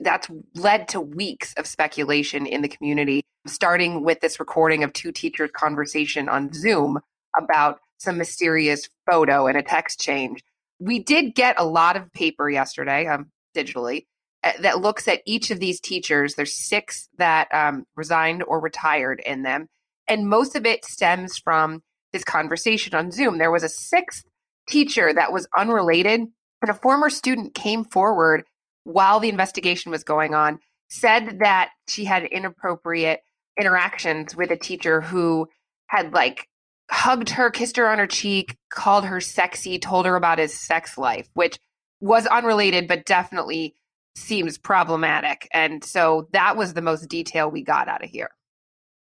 That's 0.00 0.28
led 0.54 0.88
to 0.88 1.00
weeks 1.00 1.54
of 1.54 1.66
speculation 1.66 2.46
in 2.46 2.62
the 2.62 2.68
community, 2.68 3.22
starting 3.46 4.02
with 4.02 4.20
this 4.20 4.40
recording 4.40 4.82
of 4.82 4.92
two 4.92 5.12
teachers' 5.12 5.50
conversation 5.54 6.28
on 6.28 6.52
Zoom 6.52 6.98
about 7.36 7.78
some 7.98 8.16
mysterious 8.16 8.88
photo 9.08 9.46
and 9.46 9.58
a 9.58 9.62
text 9.62 10.00
change. 10.00 10.42
We 10.80 10.98
did 10.98 11.34
get 11.34 11.54
a 11.58 11.66
lot 11.66 11.96
of 11.96 12.12
paper 12.12 12.48
yesterday, 12.48 13.06
um, 13.06 13.30
digitally, 13.54 13.98
uh, 14.00 14.02
that 14.42 14.80
looks 14.80 15.08
at 15.08 15.22
each 15.26 15.50
of 15.50 15.60
these 15.60 15.80
teachers. 15.80 16.34
There's 16.34 16.56
six 16.56 17.08
that 17.18 17.48
um, 17.52 17.86
resigned 17.96 18.42
or 18.42 18.60
retired 18.60 19.20
in 19.24 19.42
them, 19.42 19.68
and 20.06 20.28
most 20.28 20.56
of 20.56 20.64
it 20.66 20.84
stems 20.84 21.38
from 21.38 21.82
this 22.12 22.24
conversation 22.24 22.94
on 22.94 23.10
Zoom. 23.10 23.38
There 23.38 23.50
was 23.50 23.62
a 23.62 23.68
sixth 23.68 24.24
teacher 24.68 25.12
that 25.12 25.32
was 25.32 25.48
unrelated, 25.56 26.22
but 26.60 26.70
a 26.70 26.74
former 26.74 27.10
student 27.10 27.54
came 27.54 27.84
forward 27.84 28.44
while 28.84 29.20
the 29.20 29.28
investigation 29.28 29.90
was 29.90 30.04
going 30.04 30.34
on, 30.34 30.58
said 30.88 31.40
that 31.40 31.70
she 31.88 32.04
had 32.04 32.24
inappropriate 32.24 33.20
interactions 33.58 34.34
with 34.36 34.50
a 34.50 34.56
teacher 34.56 35.00
who 35.00 35.48
had 35.88 36.12
like 36.12 36.48
hugged 36.90 37.30
her, 37.30 37.50
kissed 37.50 37.76
her 37.76 37.88
on 37.88 37.98
her 37.98 38.06
cheek, 38.06 38.56
called 38.70 39.04
her 39.04 39.20
sexy, 39.20 39.78
told 39.78 40.06
her 40.06 40.16
about 40.16 40.38
his 40.38 40.58
sex 40.58 40.96
life, 40.96 41.28
which 41.34 41.58
was 42.00 42.26
unrelated, 42.26 42.88
but 42.88 43.04
definitely 43.04 43.74
seems 44.18 44.58
problematic. 44.58 45.48
And 45.52 45.82
so 45.84 46.28
that 46.32 46.56
was 46.56 46.74
the 46.74 46.82
most 46.82 47.08
detail 47.08 47.50
we 47.50 47.62
got 47.62 47.88
out 47.88 48.04
of 48.04 48.10
here. 48.10 48.30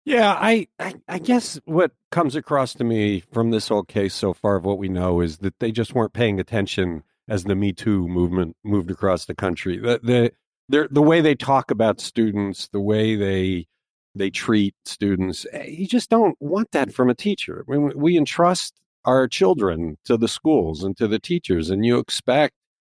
Yeah, 0.05 0.33
I, 0.33 0.67
I, 0.79 0.95
I 1.07 1.19
guess 1.19 1.59
what 1.63 1.91
comes 2.11 2.35
across 2.35 2.73
to 2.73 2.83
me 2.83 3.21
from 3.31 3.51
this 3.51 3.69
whole 3.69 3.83
case 3.83 4.13
so 4.13 4.33
far 4.33 4.57
of 4.57 4.65
what 4.65 4.77
we 4.77 4.89
know 4.89 5.21
is 5.21 5.37
that 5.37 5.59
they 5.59 5.71
just 5.71 5.95
weren't 5.95 6.13
paying 6.13 6.39
attention 6.39 7.03
as 7.29 7.45
the 7.45 7.55
Me 7.55 7.71
Too 7.71 8.07
movement 8.07 8.57
moved 8.63 8.91
across 8.91 9.25
the 9.25 9.35
country. 9.35 9.77
The 9.77 10.31
the 10.67 10.87
the 10.91 11.01
way 11.01 11.21
they 11.21 11.35
talk 11.35 11.71
about 11.71 12.01
students, 12.01 12.67
the 12.67 12.81
way 12.81 13.15
they 13.15 13.67
they 14.15 14.29
treat 14.29 14.75
students, 14.85 15.45
eh, 15.53 15.67
you 15.67 15.87
just 15.87 16.09
don't 16.09 16.35
want 16.41 16.71
that 16.71 16.93
from 16.93 17.09
a 17.09 17.15
teacher. 17.15 17.65
I 17.67 17.71
mean, 17.71 17.93
we 17.95 18.17
entrust 18.17 18.75
our 19.05 19.27
children 19.27 19.97
to 20.05 20.17
the 20.17 20.27
schools 20.27 20.83
and 20.83 20.95
to 20.97 21.07
the 21.07 21.19
teachers, 21.19 21.69
and 21.69 21.85
you 21.85 21.97
expect 21.97 22.55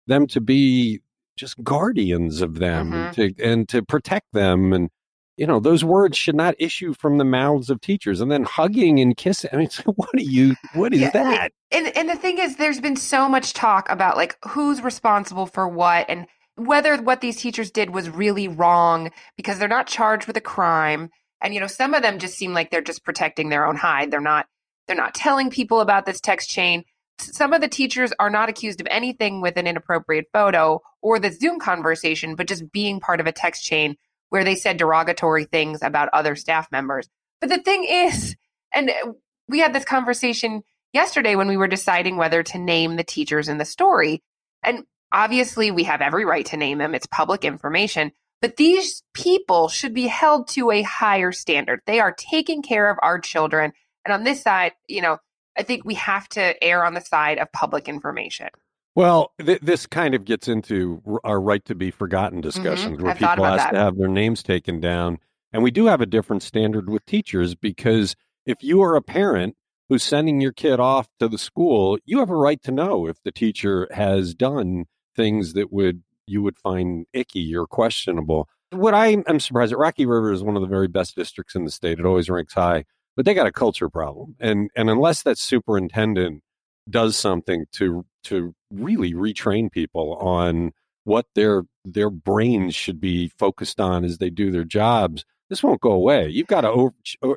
them 0.06 0.26
to 0.28 0.40
be 0.40 1.00
just 1.36 1.62
guardians 1.62 2.40
of 2.40 2.58
them 2.58 2.90
mm-hmm. 2.90 2.96
and, 2.96 3.14
to, 3.14 3.44
and 3.44 3.68
to 3.68 3.82
protect 3.82 4.26
them 4.32 4.72
and 4.72 4.90
you 5.36 5.46
know 5.46 5.58
those 5.58 5.84
words 5.84 6.16
should 6.16 6.36
not 6.36 6.54
issue 6.58 6.94
from 6.94 7.18
the 7.18 7.24
mouths 7.24 7.68
of 7.68 7.80
teachers 7.80 8.20
and 8.20 8.30
then 8.30 8.44
hugging 8.44 9.00
and 9.00 9.16
kissing 9.16 9.50
i 9.52 9.56
mean 9.56 9.68
what 9.96 10.14
are 10.14 10.20
you 10.20 10.54
what 10.74 10.94
is 10.94 11.00
yeah, 11.00 11.10
that? 11.10 11.52
and 11.72 11.96
and 11.96 12.08
the 12.08 12.16
thing 12.16 12.38
is 12.38 12.56
there's 12.56 12.80
been 12.80 12.96
so 12.96 13.28
much 13.28 13.52
talk 13.52 13.90
about 13.90 14.16
like 14.16 14.36
who's 14.48 14.80
responsible 14.80 15.46
for 15.46 15.68
what 15.68 16.06
and 16.08 16.26
whether 16.56 16.96
what 16.98 17.20
these 17.20 17.36
teachers 17.36 17.70
did 17.70 17.90
was 17.90 18.08
really 18.08 18.46
wrong 18.46 19.10
because 19.36 19.58
they're 19.58 19.66
not 19.66 19.88
charged 19.88 20.28
with 20.28 20.36
a 20.36 20.40
crime 20.40 21.10
and 21.44 21.54
you 21.54 21.60
know 21.60 21.66
some 21.68 21.94
of 21.94 22.02
them 22.02 22.18
just 22.18 22.36
seem 22.36 22.52
like 22.52 22.70
they're 22.70 22.80
just 22.80 23.04
protecting 23.04 23.50
their 23.50 23.66
own 23.66 23.76
hide. 23.76 24.10
They're 24.10 24.20
not 24.20 24.46
they're 24.88 24.96
not 24.96 25.14
telling 25.14 25.50
people 25.50 25.80
about 25.80 26.06
this 26.06 26.20
text 26.20 26.50
chain 26.50 26.84
some 27.18 27.52
of 27.52 27.61
the 27.61 27.68
teachers 27.68 28.12
are 28.18 28.30
not 28.30 28.49
accused 28.49 28.80
of 28.80 28.88
anything 28.90 29.40
with 29.40 29.56
an 29.56 29.66
inappropriate 29.66 30.26
photo 30.33 30.80
or 31.00 31.18
the 31.18 31.30
zoom 31.30 31.59
conversation 31.59 32.35
but 32.35 32.49
just 32.49 32.71
being 32.73 33.00
part 33.00 33.21
of 33.21 33.26
a 33.26 33.33
text 33.33 33.64
chain 33.64 33.97
where 34.30 34.44
they 34.44 34.56
said 34.56 34.76
derogatory 34.76 35.44
things 35.44 35.80
about 35.83 36.09
other 36.12 36.35
staff 36.35 36.66
members. 36.73 37.09
But 37.40 37.50
the 37.50 37.59
thing 37.59 37.85
is, 37.85 38.35
and 38.75 38.90
uh, 38.90 39.12
we 39.49 39.61
had 39.61 39.73
this 39.73 39.85
conversation 39.85 40.62
yesterday 40.92 41.37
when 41.37 41.49
we 41.49 41.56
were 41.56 41.68
deciding 41.68 42.16
whether 42.16 42.42
to 42.42 42.59
name 42.59 42.97
the 42.97 43.04
teachers 43.04 43.49
in 43.49 43.59
the 43.59 43.64
story. 43.64 44.23
And 44.62 44.85
obviously, 45.12 45.71
we 45.71 45.85
have 45.85 46.00
every 46.00 46.25
right 46.25 46.47
to 46.47 46.56
name 46.56 46.78
them, 46.78 46.94
it's 46.94 47.06
public 47.06 47.44
information. 47.44 48.12
But 48.40 48.56
these 48.56 49.02
people 49.14 49.68
should 49.68 49.94
be 49.94 50.06
held 50.06 50.49
to 50.49 50.71
a 50.71 50.83
higher 50.83 51.33
standard. 51.33 51.80
They 51.87 52.00
are 52.00 52.12
taking 52.12 52.62
care 52.62 52.90
of 52.90 52.99
our 53.02 53.18
children. 53.18 53.73
And 54.04 54.12
on 54.12 54.25
this 54.25 54.42
side, 54.42 54.73
you 54.88 55.00
know, 55.00 55.18
I 55.56 55.62
think 55.62 55.84
we 55.84 55.94
have 55.94 56.28
to 56.30 56.62
err 56.62 56.84
on 56.84 56.94
the 56.94 57.00
side 57.00 57.38
of 57.38 57.50
public 57.52 57.88
information. 57.88 58.49
Well, 58.94 59.32
th- 59.44 59.61
this 59.61 59.87
kind 59.87 60.14
of 60.14 60.25
gets 60.25 60.46
into 60.49 61.02
our 61.25 61.40
right 61.40 61.64
to 61.64 61.75
be 61.75 61.90
forgotten 61.90 62.38
mm-hmm. 62.38 62.49
discussions 62.49 62.96
mm-hmm. 62.96 63.04
where 63.04 63.14
people 63.14 63.46
ask 63.46 63.64
that. 63.64 63.73
to 63.73 63.78
have 63.78 63.96
their 63.96 64.08
names 64.08 64.42
taken 64.42 64.80
down. 64.80 65.18
And 65.52 65.62
we 65.62 65.70
do 65.70 65.87
have 65.87 66.00
a 66.00 66.06
different 66.06 66.42
standard 66.42 66.90
with 66.90 67.06
teachers 67.06 67.54
because 67.54 68.16
if 68.46 68.62
you 68.62 68.82
are 68.82 68.96
a 68.96 69.02
parent 69.02 69.56
who's 69.88 70.02
sending 70.02 70.40
your 70.40 70.52
kid 70.52 70.80
off 70.80 71.08
to 71.20 71.28
the 71.28 71.38
school, 71.38 71.99
you 72.04 72.18
have 72.18 72.30
a 72.30 72.37
right 72.37 72.62
to 72.62 72.73
know 72.73 73.06
if 73.06 73.23
the 73.23 73.32
teacher 73.32 73.88
has 73.92 74.34
done 74.34 74.87
things 75.14 75.52
that 75.52 75.73
would 75.73 76.02
you 76.26 76.42
would 76.42 76.58
find 76.58 77.06
icky 77.12 77.54
or 77.54 77.66
questionable. 77.66 78.49
What 78.70 78.94
I 78.94 79.23
am 79.26 79.38
surprised 79.40 79.73
at 79.73 79.78
Rocky 79.78 80.06
River 80.06 80.32
is 80.32 80.42
one 80.42 80.56
of 80.56 80.62
the 80.62 80.68
very 80.68 80.88
best 80.88 81.14
districts 81.14 81.54
in 81.54 81.64
the 81.64 81.70
state. 81.70 81.99
It 81.99 82.06
always 82.06 82.30
ranks 82.30 82.54
high, 82.54 82.84
but 83.16 83.25
they 83.25 83.35
got 83.35 83.47
a 83.47 83.52
culture 83.52 83.88
problem. 83.88 84.37
And 84.40 84.71
and 84.76 84.90
unless 84.90 85.23
that 85.23 85.38
superintendent 85.38 86.42
does 86.88 87.16
something 87.16 87.66
to 87.73 88.04
to 88.25 88.54
really 88.71 89.14
retrain 89.14 89.71
people 89.71 90.14
on 90.16 90.73
what 91.04 91.26
their 91.35 91.64
their 91.85 92.11
brains 92.11 92.75
should 92.75 93.00
be 93.00 93.28
focused 93.28 93.80
on 93.80 94.04
as 94.04 94.18
they 94.18 94.30
do 94.30 94.50
their 94.50 94.64
jobs 94.64 95.25
this 95.50 95.62
won't 95.62 95.80
go 95.80 95.92
away. 95.92 96.28
You've 96.28 96.47
got 96.47 96.62
to 96.62 96.71
over, 96.71 96.94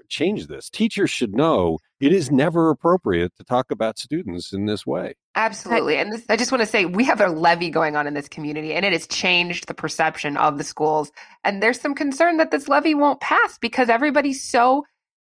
change 0.08 0.48
this. 0.48 0.70
Teachers 0.70 1.10
should 1.10 1.34
know 1.36 1.78
it 2.00 2.14
is 2.14 2.32
never 2.32 2.70
appropriate 2.70 3.36
to 3.38 3.44
talk 3.44 3.70
about 3.70 4.00
students 4.00 4.54
in 4.54 4.66
this 4.66 4.86
way. 4.86 5.16
Absolutely 5.36 5.98
and 5.98 6.12
this, 6.12 6.26
i 6.30 6.36
just 6.36 6.52
want 6.52 6.64
to 6.64 6.66
say 6.66 6.86
we 6.86 7.04
have 7.04 7.22
a 7.22 7.28
levy 7.28 7.70
going 7.70 7.96
on 7.96 8.08
in 8.08 8.16
this 8.16 8.28
community 8.28 8.74
and 8.74 8.84
it 8.84 8.92
has 8.92 9.06
changed 9.06 9.68
the 9.68 9.74
perception 9.76 10.36
of 10.36 10.58
the 10.58 10.64
schools 10.64 11.12
and 11.44 11.62
there's 11.62 11.80
some 11.80 11.94
concern 11.94 12.38
that 12.38 12.50
this 12.50 12.68
levy 12.68 12.96
won't 12.96 13.22
pass 13.22 13.60
because 13.60 13.88
everybody's 13.88 14.44
so 14.44 14.84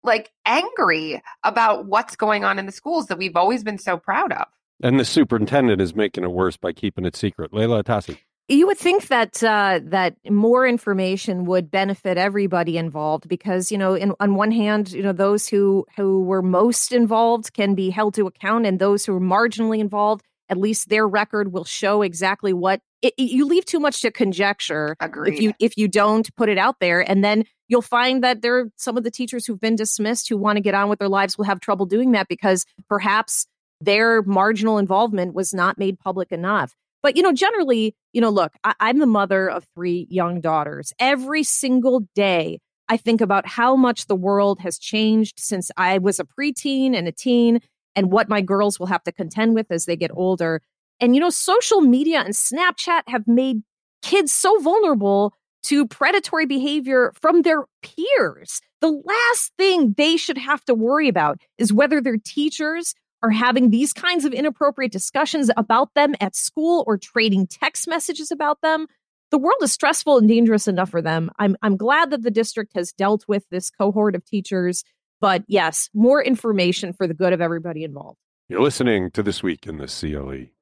like 0.07 0.31
angry 0.47 1.23
about 1.45 1.87
what's 1.87 2.17
going 2.17 2.45
on 2.45 2.59
in 2.59 2.67
the 2.67 2.73
schools 2.73 3.07
that 3.07 3.19
we've 3.19 3.37
always 3.37 3.63
been 3.63 3.79
so 3.79 3.99
proud 3.99 4.33
of 4.33 4.47
and 4.83 5.01
the 5.01 5.05
superintendent 5.05 5.81
is 5.81 5.95
making 5.95 6.25
it 6.25 6.31
worse 6.31 6.57
by 6.57 6.73
keeping 6.73 7.05
it 7.05 7.17
secret. 7.17 7.53
Leila 7.53 7.83
Atassi. 7.83 8.19
You 8.49 8.69
would 8.69 8.79
think 8.79 9.09
that 9.09 9.43
uh, 9.43 9.81
that 9.85 10.15
more 10.31 10.67
information 10.67 11.47
would 11.47 11.69
benefit 11.69 12.17
everybody 12.17 12.79
involved 12.79 13.29
because 13.29 13.73
you 13.73 13.79
know, 13.79 13.95
in, 13.95 14.13
on 14.21 14.37
one 14.37 14.53
hand, 14.53 14.93
you 14.93 15.03
know, 15.03 15.13
those 15.13 15.49
who 15.49 15.85
who 15.97 16.23
were 16.23 16.43
most 16.43 16.93
involved 16.93 17.53
can 17.55 17.75
be 17.75 17.91
held 17.91 18.15
to 18.15 18.27
account, 18.27 18.65
and 18.65 18.79
those 18.79 19.05
who 19.05 19.17
are 19.17 19.21
marginally 19.21 19.81
involved, 19.81 20.23
at 20.49 20.59
least 20.59 20.89
their 20.89 21.09
record 21.09 21.53
will 21.53 21.65
show 21.65 22.03
exactly 22.03 22.53
what. 22.53 22.81
It, 23.03 23.15
you 23.19 23.47
leave 23.47 23.65
too 23.65 23.81
much 23.81 24.01
to 24.03 24.13
conjecture 24.13 24.97
Agreed. 25.01 25.35
if 25.35 25.41
you 25.41 25.53
if 25.59 25.77
you 25.77 25.89
don't 25.89 26.33
put 26.37 26.49
it 26.49 26.57
out 26.57 26.77
there, 26.79 27.01
and 27.01 27.25
then 27.25 27.47
you'll 27.69 27.83
find 27.83 28.23
that 28.23 28.43
there 28.43 28.59
are 28.59 28.71
some 28.77 28.97
of 28.97 29.05
the 29.05 29.11
teachers 29.11 29.47
who've 29.47 29.61
been 29.61 29.77
dismissed 29.77 30.29
who 30.29 30.37
want 30.37 30.57
to 30.57 30.63
get 30.63 30.75
on 30.75 30.89
with 30.89 30.99
their 30.99 31.09
lives 31.09 31.37
will 31.37 31.45
have 31.45 31.61
trouble 31.61 31.87
doing 31.87 32.13
that 32.13 32.29
because 32.29 32.65
perhaps 32.89 33.47
their 33.81 34.23
marginal 34.23 34.79
involvement 34.79 35.35
was 35.35 35.53
not 35.53 35.79
made 35.79 35.99
public 35.99 36.33
enough. 36.33 36.75
But, 37.03 37.17
you 37.17 37.23
know, 37.23 37.33
generally, 37.33 37.95
you 38.13 38.21
know, 38.21 38.31
look, 38.31 38.53
I- 38.65 38.75
I'm 38.81 38.99
the 38.99 39.07
mother 39.07 39.49
of 39.49 39.67
three 39.75 40.07
young 40.11 40.41
daughters. 40.41 40.93
Every 40.99 41.43
single 41.43 42.09
day, 42.15 42.59
I 42.89 42.97
think 42.97 43.21
about 43.21 43.47
how 43.47 43.77
much 43.77 44.07
the 44.07 44.17
world 44.17 44.61
has 44.61 44.79
changed 44.79 45.39
since 45.39 45.71
I 45.77 45.99
was 45.99 46.19
a 46.19 46.25
preteen 46.25 46.97
and 46.97 47.07
a 47.07 47.13
teen 47.13 47.61
and 47.95 48.11
what 48.11 48.29
my 48.29 48.41
girls 48.41 48.79
will 48.79 48.87
have 48.87 49.03
to 49.05 49.13
contend 49.13 49.55
with 49.55 49.71
as 49.71 49.85
they 49.85 49.97
get 49.97 50.11
older. 50.15 50.63
And, 51.01 51.15
you 51.15 51.21
know, 51.21 51.31
social 51.31 51.81
media 51.81 52.21
and 52.21 52.35
Snapchat 52.35 53.03
have 53.09 53.27
made 53.27 53.63
kids 54.03 54.33
so 54.33 54.59
vulnerable 54.61 55.35
to 55.67 55.87
predatory 55.87 56.47
behavior 56.47 57.13
from 57.21 57.43
their 57.43 57.65
peers. 57.83 58.61
The 58.81 59.03
last 59.05 59.53
thing 59.59 59.95
they 59.97 60.17
should 60.17 60.39
have 60.39 60.65
to 60.67 60.75
worry 60.75 61.09
about 61.09 61.41
is 61.59 61.73
whether 61.73 62.01
their 62.01 62.19
teachers 62.19 62.95
are 63.23 63.31
having 63.31 63.71
these 63.71 63.93
kinds 63.93 64.25
of 64.25 64.33
inappropriate 64.33 64.93
discussions 64.93 65.51
about 65.57 65.93
them 65.95 66.15
at 66.21 66.37
school 66.37 66.85
or 66.87 66.97
trading 66.97 67.47
text 67.47 67.89
messages 67.89 68.31
about 68.31 68.61
them. 68.63 68.87
The 69.31 69.39
world 69.39 69.59
is 69.63 69.73
stressful 69.73 70.19
and 70.19 70.29
dangerous 70.29 70.69
enough 70.69 70.91
for 70.91 71.03
them. 71.03 71.31
I'm 71.39 71.57
I'm 71.63 71.77
glad 71.77 72.11
that 72.11 72.23
the 72.23 72.31
district 72.31 72.73
has 72.77 72.93
dealt 72.93 73.25
with 73.27 73.45
this 73.51 73.71
cohort 73.71 74.15
of 74.15 74.25
teachers, 74.25 74.85
but 75.21 75.43
yes, 75.49 75.91
more 75.95 76.23
information 76.23 76.93
for 76.93 77.09
the 77.09 77.15
good 77.15 77.33
of 77.33 77.41
everybody 77.41 77.83
involved. 77.83 78.19
You're 78.49 78.63
listening 78.63 79.11
to 79.13 79.25
This 79.25 79.43
Week 79.43 79.67
in 79.67 79.79
the 79.79 79.89
CLE. 79.89 80.56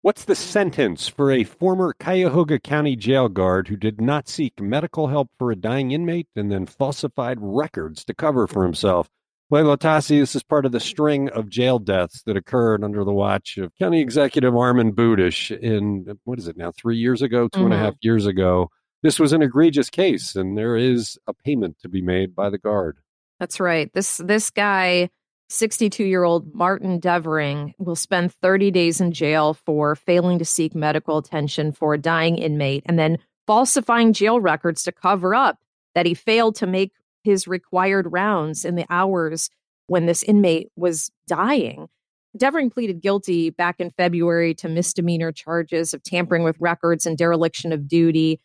What's 0.00 0.24
the 0.24 0.36
sentence 0.36 1.08
for 1.08 1.32
a 1.32 1.42
former 1.42 1.92
Cuyahoga 1.92 2.60
County 2.60 2.94
jail 2.94 3.28
guard 3.28 3.66
who 3.66 3.76
did 3.76 4.00
not 4.00 4.28
seek 4.28 4.60
medical 4.60 5.08
help 5.08 5.28
for 5.36 5.50
a 5.50 5.56
dying 5.56 5.90
inmate 5.90 6.28
and 6.36 6.52
then 6.52 6.66
falsified 6.66 7.38
records 7.40 8.04
to 8.04 8.14
cover 8.14 8.46
for 8.46 8.62
himself? 8.62 9.08
Leila 9.50 9.76
Atassi, 9.76 10.20
this 10.20 10.36
is 10.36 10.44
part 10.44 10.64
of 10.64 10.70
the 10.70 10.78
string 10.78 11.28
of 11.30 11.48
jail 11.48 11.80
deaths 11.80 12.22
that 12.26 12.36
occurred 12.36 12.84
under 12.84 13.02
the 13.02 13.12
watch 13.12 13.58
of 13.58 13.74
County 13.76 14.00
Executive 14.00 14.54
Armond 14.54 14.92
Budish 14.92 15.50
in, 15.58 16.16
what 16.22 16.38
is 16.38 16.46
it 16.46 16.56
now, 16.56 16.70
three 16.70 16.96
years 16.96 17.20
ago, 17.20 17.48
two 17.48 17.58
mm-hmm. 17.58 17.64
and 17.64 17.74
a 17.74 17.76
mm-hmm. 17.76 17.84
half 17.86 17.94
years 18.00 18.24
ago. 18.24 18.70
This 19.02 19.18
was 19.18 19.32
an 19.32 19.42
egregious 19.42 19.90
case, 19.90 20.36
and 20.36 20.56
there 20.56 20.76
is 20.76 21.18
a 21.26 21.34
payment 21.34 21.76
to 21.82 21.88
be 21.88 22.02
made 22.02 22.36
by 22.36 22.50
the 22.50 22.58
guard. 22.58 22.98
That's 23.40 23.58
right. 23.58 23.92
This 23.94 24.18
this 24.18 24.50
guy, 24.50 25.10
62 25.48 26.04
year 26.04 26.24
old 26.24 26.54
Martin 26.54 26.98
Devering, 27.00 27.74
will 27.78 27.96
spend 27.96 28.32
30 28.32 28.70
days 28.70 29.00
in 29.00 29.12
jail 29.12 29.54
for 29.54 29.94
failing 29.94 30.38
to 30.38 30.44
seek 30.44 30.74
medical 30.74 31.18
attention 31.18 31.72
for 31.72 31.94
a 31.94 31.98
dying 31.98 32.36
inmate 32.36 32.82
and 32.86 32.98
then 32.98 33.18
falsifying 33.46 34.12
jail 34.12 34.40
records 34.40 34.82
to 34.82 34.92
cover 34.92 35.34
up 35.34 35.58
that 35.94 36.06
he 36.06 36.14
failed 36.14 36.54
to 36.56 36.66
make 36.66 36.92
his 37.24 37.48
required 37.48 38.12
rounds 38.12 38.64
in 38.64 38.74
the 38.74 38.86
hours 38.90 39.50
when 39.86 40.06
this 40.06 40.22
inmate 40.22 40.68
was 40.76 41.10
dying. 41.26 41.88
Devering 42.36 42.70
pleaded 42.70 43.00
guilty 43.00 43.50
back 43.50 43.80
in 43.80 43.90
February 43.90 44.54
to 44.54 44.68
misdemeanor 44.68 45.32
charges 45.32 45.94
of 45.94 46.02
tampering 46.02 46.44
with 46.44 46.56
records 46.60 47.06
and 47.06 47.16
dereliction 47.16 47.72
of 47.72 47.88
duty 47.88 48.38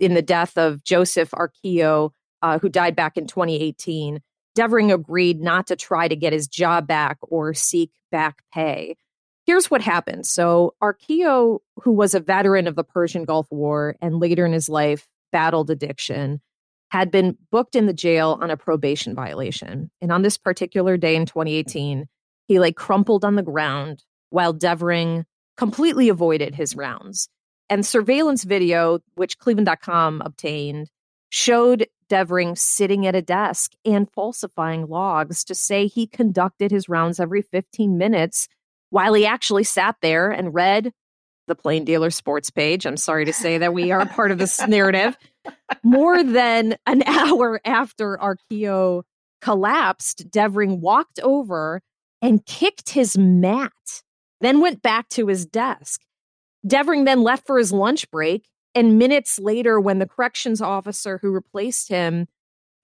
in 0.00 0.14
the 0.14 0.22
death 0.22 0.56
of 0.56 0.82
Joseph 0.84 1.30
Arquillo, 1.30 2.10
uh, 2.42 2.58
who 2.58 2.68
died 2.68 2.96
back 2.96 3.16
in 3.16 3.26
2018. 3.26 4.20
Devering 4.56 4.90
agreed 4.90 5.40
not 5.40 5.66
to 5.66 5.76
try 5.76 6.08
to 6.08 6.16
get 6.16 6.32
his 6.32 6.48
job 6.48 6.86
back 6.88 7.18
or 7.20 7.52
seek 7.52 7.92
back 8.10 8.42
pay. 8.52 8.96
Here's 9.44 9.70
what 9.70 9.82
happened. 9.82 10.26
So, 10.26 10.74
Arquillo, 10.82 11.58
who 11.82 11.92
was 11.92 12.14
a 12.14 12.20
veteran 12.20 12.66
of 12.66 12.74
the 12.74 12.82
Persian 12.82 13.24
Gulf 13.24 13.46
War 13.50 13.94
and 14.00 14.18
later 14.18 14.46
in 14.46 14.52
his 14.52 14.68
life 14.68 15.06
battled 15.30 15.70
addiction, 15.70 16.40
had 16.88 17.10
been 17.10 17.36
booked 17.52 17.76
in 17.76 17.86
the 17.86 17.92
jail 17.92 18.38
on 18.40 18.50
a 18.50 18.56
probation 18.56 19.14
violation. 19.14 19.90
And 20.00 20.10
on 20.10 20.22
this 20.22 20.38
particular 20.38 20.96
day 20.96 21.14
in 21.14 21.26
2018, 21.26 22.06
he 22.48 22.58
lay 22.58 22.72
crumpled 22.72 23.24
on 23.24 23.36
the 23.36 23.42
ground 23.42 24.04
while 24.30 24.52
Devering 24.52 25.26
completely 25.56 26.08
avoided 26.08 26.54
his 26.54 26.74
rounds. 26.74 27.28
And 27.68 27.84
surveillance 27.84 28.44
video, 28.44 29.00
which 29.16 29.38
Cleveland.com 29.38 30.22
obtained, 30.24 30.88
showed 31.28 31.86
Devering 32.08 32.56
sitting 32.56 33.06
at 33.06 33.14
a 33.14 33.22
desk 33.22 33.72
and 33.84 34.10
falsifying 34.12 34.86
logs 34.86 35.44
to 35.44 35.54
say 35.54 35.86
he 35.86 36.06
conducted 36.06 36.70
his 36.70 36.88
rounds 36.88 37.18
every 37.18 37.42
15 37.42 37.98
minutes 37.98 38.48
while 38.90 39.14
he 39.14 39.26
actually 39.26 39.64
sat 39.64 39.96
there 40.02 40.30
and 40.30 40.54
read 40.54 40.92
the 41.48 41.54
Plain 41.54 41.84
Dealer 41.84 42.10
Sports 42.10 42.50
page. 42.50 42.86
I'm 42.86 42.96
sorry 42.96 43.24
to 43.24 43.32
say 43.32 43.58
that 43.58 43.74
we 43.74 43.92
are 43.92 44.06
part 44.06 44.30
of 44.30 44.38
this 44.38 44.66
narrative 44.66 45.16
more 45.82 46.22
than 46.22 46.76
an 46.86 47.02
hour 47.06 47.60
after 47.64 48.18
Arquillo 48.18 49.02
collapsed, 49.40 50.30
Devering 50.30 50.80
walked 50.80 51.20
over 51.20 51.82
and 52.22 52.44
kicked 52.46 52.90
his 52.90 53.16
mat, 53.16 53.72
then 54.40 54.60
went 54.60 54.82
back 54.82 55.08
to 55.10 55.28
his 55.28 55.46
desk. 55.46 56.00
Devering 56.66 57.04
then 57.04 57.22
left 57.22 57.46
for 57.46 57.58
his 57.58 57.72
lunch 57.72 58.10
break. 58.10 58.48
And 58.76 58.98
minutes 58.98 59.40
later, 59.40 59.80
when 59.80 59.98
the 59.98 60.06
corrections 60.06 60.60
officer 60.60 61.18
who 61.20 61.32
replaced 61.32 61.88
him 61.88 62.28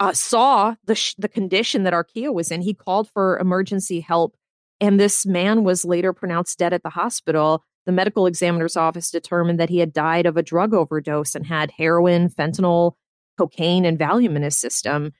uh, 0.00 0.12
saw 0.12 0.74
the, 0.84 0.96
sh- 0.96 1.14
the 1.16 1.28
condition 1.28 1.84
that 1.84 1.92
Arquillo 1.92 2.32
was 2.32 2.50
in, 2.50 2.62
he 2.62 2.74
called 2.74 3.08
for 3.10 3.38
emergency 3.38 4.00
help. 4.00 4.34
And 4.80 4.98
this 4.98 5.24
man 5.24 5.62
was 5.62 5.84
later 5.84 6.12
pronounced 6.12 6.58
dead 6.58 6.72
at 6.72 6.82
the 6.82 6.90
hospital 6.90 7.62
the 7.84 7.92
medical 7.92 8.26
examiner's 8.26 8.76
office 8.76 9.10
determined 9.10 9.58
that 9.58 9.68
he 9.68 9.78
had 9.78 9.92
died 9.92 10.26
of 10.26 10.36
a 10.36 10.42
drug 10.42 10.72
overdose 10.72 11.34
and 11.34 11.46
had 11.46 11.72
heroin, 11.72 12.28
fentanyl, 12.28 12.92
cocaine, 13.38 13.84
and 13.84 13.98
Valium 13.98 14.36
in 14.36 14.42
his 14.42 14.56
system. 14.56 15.12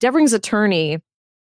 Devering's 0.00 0.32
attorney, 0.32 0.98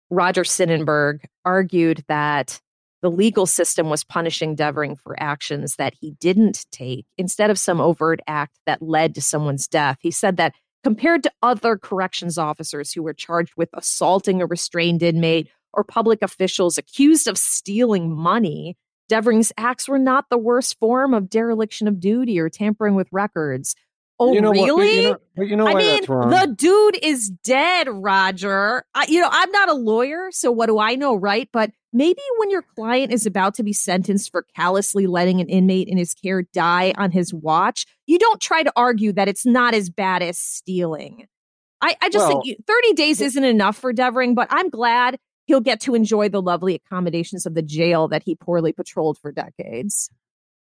Roger 0.09 0.43
Synenberg, 0.43 1.25
argued 1.45 2.03
that 2.07 2.59
the 3.01 3.11
legal 3.11 3.45
system 3.45 3.89
was 3.89 4.03
punishing 4.03 4.55
Devering 4.55 4.95
for 4.95 5.15
actions 5.21 5.75
that 5.75 5.93
he 5.99 6.11
didn't 6.19 6.65
take 6.71 7.05
instead 7.17 7.49
of 7.49 7.59
some 7.59 7.79
overt 7.79 8.19
act 8.27 8.59
that 8.65 8.81
led 8.81 9.15
to 9.15 9.21
someone's 9.21 9.67
death. 9.67 9.97
He 10.01 10.11
said 10.11 10.37
that 10.37 10.53
compared 10.83 11.23
to 11.23 11.31
other 11.41 11.77
corrections 11.77 12.37
officers 12.37 12.91
who 12.91 13.03
were 13.03 13.13
charged 13.13 13.53
with 13.57 13.69
assaulting 13.73 14.41
a 14.41 14.45
restrained 14.45 15.03
inmate 15.03 15.49
or 15.73 15.83
public 15.83 16.21
officials 16.21 16.77
accused 16.77 17.27
of 17.27 17.37
stealing 17.37 18.15
money, 18.15 18.77
Devering's 19.09 19.53
acts 19.57 19.87
were 19.87 19.99
not 19.99 20.25
the 20.29 20.37
worst 20.37 20.77
form 20.79 21.13
of 21.13 21.29
dereliction 21.29 21.87
of 21.87 21.99
duty 21.99 22.39
or 22.39 22.49
tampering 22.49 22.95
with 22.95 23.07
records. 23.11 23.75
Oh, 24.19 24.33
you 24.33 24.41
know 24.41 24.51
really? 24.51 25.11
What, 25.11 25.19
you 25.21 25.35
know, 25.35 25.43
you 25.43 25.55
know 25.55 25.67
I 25.67 25.75
mean, 25.75 26.01
the 26.01 26.53
dude 26.55 26.97
is 27.03 27.29
dead, 27.29 27.87
Roger. 27.87 28.83
I, 28.95 29.05
you 29.07 29.21
know, 29.21 29.29
I'm 29.31 29.51
not 29.51 29.69
a 29.69 29.73
lawyer, 29.73 30.29
so 30.31 30.51
what 30.51 30.65
do 30.65 30.79
I 30.79 30.95
know, 30.95 31.15
right? 31.15 31.47
But 31.53 31.71
maybe 31.93 32.21
when 32.37 32.49
your 32.49 32.63
client 32.75 33.13
is 33.13 33.27
about 33.27 33.53
to 33.55 33.63
be 33.63 33.73
sentenced 33.73 34.31
for 34.31 34.45
callously 34.55 35.05
letting 35.05 35.39
an 35.39 35.49
inmate 35.49 35.87
in 35.87 35.97
his 35.97 36.15
care 36.15 36.41
die 36.41 36.93
on 36.97 37.11
his 37.11 37.31
watch, 37.31 37.85
you 38.07 38.17
don't 38.17 38.41
try 38.41 38.63
to 38.63 38.73
argue 38.75 39.13
that 39.13 39.27
it's 39.27 39.45
not 39.45 39.75
as 39.75 39.89
bad 39.91 40.23
as 40.23 40.39
stealing. 40.39 41.27
I, 41.81 41.95
I 42.01 42.09
just 42.09 42.27
well, 42.27 42.41
think 42.41 42.65
30 42.65 42.93
days 42.93 43.21
isn't 43.21 43.43
enough 43.43 43.77
for 43.77 43.93
Devering, 43.93 44.33
but 44.33 44.47
I'm 44.49 44.69
glad 44.69 45.19
he'll 45.45 45.61
get 45.61 45.79
to 45.81 45.93
enjoy 45.93 46.29
the 46.29 46.41
lovely 46.41 46.73
accommodations 46.73 47.45
of 47.45 47.53
the 47.53 47.61
jail 47.61 48.07
that 48.07 48.23
he 48.23 48.35
poorly 48.35 48.73
patrolled 48.73 49.19
for 49.19 49.31
decades. 49.31 50.09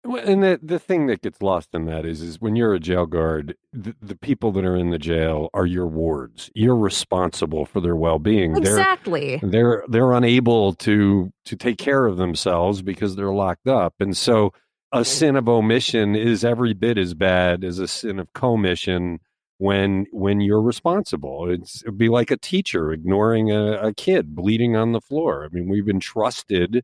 And 0.05 0.43
the 0.43 0.59
the 0.61 0.79
thing 0.79 1.07
that 1.07 1.21
gets 1.21 1.41
lost 1.41 1.69
in 1.73 1.85
that 1.85 2.05
is 2.05 2.21
is 2.21 2.41
when 2.41 2.57
you're 2.57 2.73
a 2.73 2.79
jail 2.79 3.05
guard, 3.05 3.55
the, 3.71 3.95
the 4.01 4.15
people 4.15 4.51
that 4.51 4.65
are 4.65 4.75
in 4.75 4.89
the 4.89 4.99
jail 4.99 5.49
are 5.53 5.65
your 5.65 5.87
wards. 5.87 6.51
You're 6.53 6.75
responsible 6.75 7.65
for 7.65 7.79
their 7.79 7.95
well 7.95 8.19
being. 8.19 8.55
Exactly. 8.57 9.37
They're, 9.37 9.49
they're 9.49 9.83
they're 9.87 10.11
unable 10.11 10.73
to 10.73 11.31
to 11.45 11.55
take 11.55 11.77
care 11.77 12.05
of 12.05 12.17
themselves 12.17 12.81
because 12.81 13.15
they're 13.15 13.33
locked 13.33 13.67
up, 13.67 13.93
and 14.01 14.15
so 14.15 14.51
a 14.91 15.05
sin 15.05 15.35
of 15.35 15.47
omission 15.49 16.15
is 16.15 16.45
every 16.45 16.73
bit 16.73 16.97
as 16.97 17.13
bad 17.13 17.63
as 17.63 17.79
a 17.79 17.87
sin 17.87 18.19
of 18.19 18.31
commission 18.33 19.19
when 19.57 20.05
when 20.11 20.41
you're 20.41 20.61
responsible. 20.61 21.49
It's 21.49 21.81
it'd 21.81 21.97
be 21.97 22.09
like 22.09 22.29
a 22.29 22.37
teacher 22.37 22.91
ignoring 22.91 23.51
a, 23.51 23.87
a 23.87 23.93
kid 23.93 24.35
bleeding 24.35 24.75
on 24.75 24.91
the 24.91 25.01
floor. 25.01 25.45
I 25.45 25.47
mean, 25.53 25.69
we've 25.69 25.87
entrusted 25.87 26.83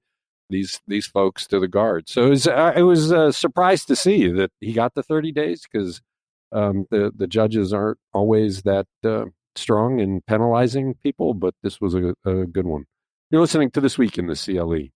these 0.49 0.81
these 0.87 1.07
folks 1.07 1.47
to 1.47 1.59
the 1.59 1.67
guard. 1.67 2.09
So 2.09 2.25
it 2.25 2.29
was, 2.29 2.47
uh, 2.47 2.73
I 2.75 2.81
was 2.81 3.11
uh, 3.11 3.31
surprised 3.31 3.87
to 3.87 3.95
see 3.95 4.29
that 4.29 4.51
he 4.59 4.73
got 4.73 4.93
the 4.95 5.03
30 5.03 5.31
days 5.31 5.65
because 5.71 6.01
um, 6.51 6.85
the 6.91 7.11
the 7.15 7.27
judges 7.27 7.73
aren't 7.73 7.99
always 8.13 8.63
that 8.63 8.87
uh, 9.03 9.25
strong 9.55 9.99
in 9.99 10.21
penalizing 10.21 10.95
people, 11.03 11.33
but 11.33 11.53
this 11.63 11.79
was 11.79 11.93
a, 11.95 12.13
a 12.25 12.45
good 12.45 12.65
one. 12.65 12.85
You're 13.29 13.41
listening 13.41 13.71
to 13.71 13.81
this 13.81 13.97
week 13.97 14.17
in 14.17 14.27
the 14.27 14.35
CLE. 14.35 14.89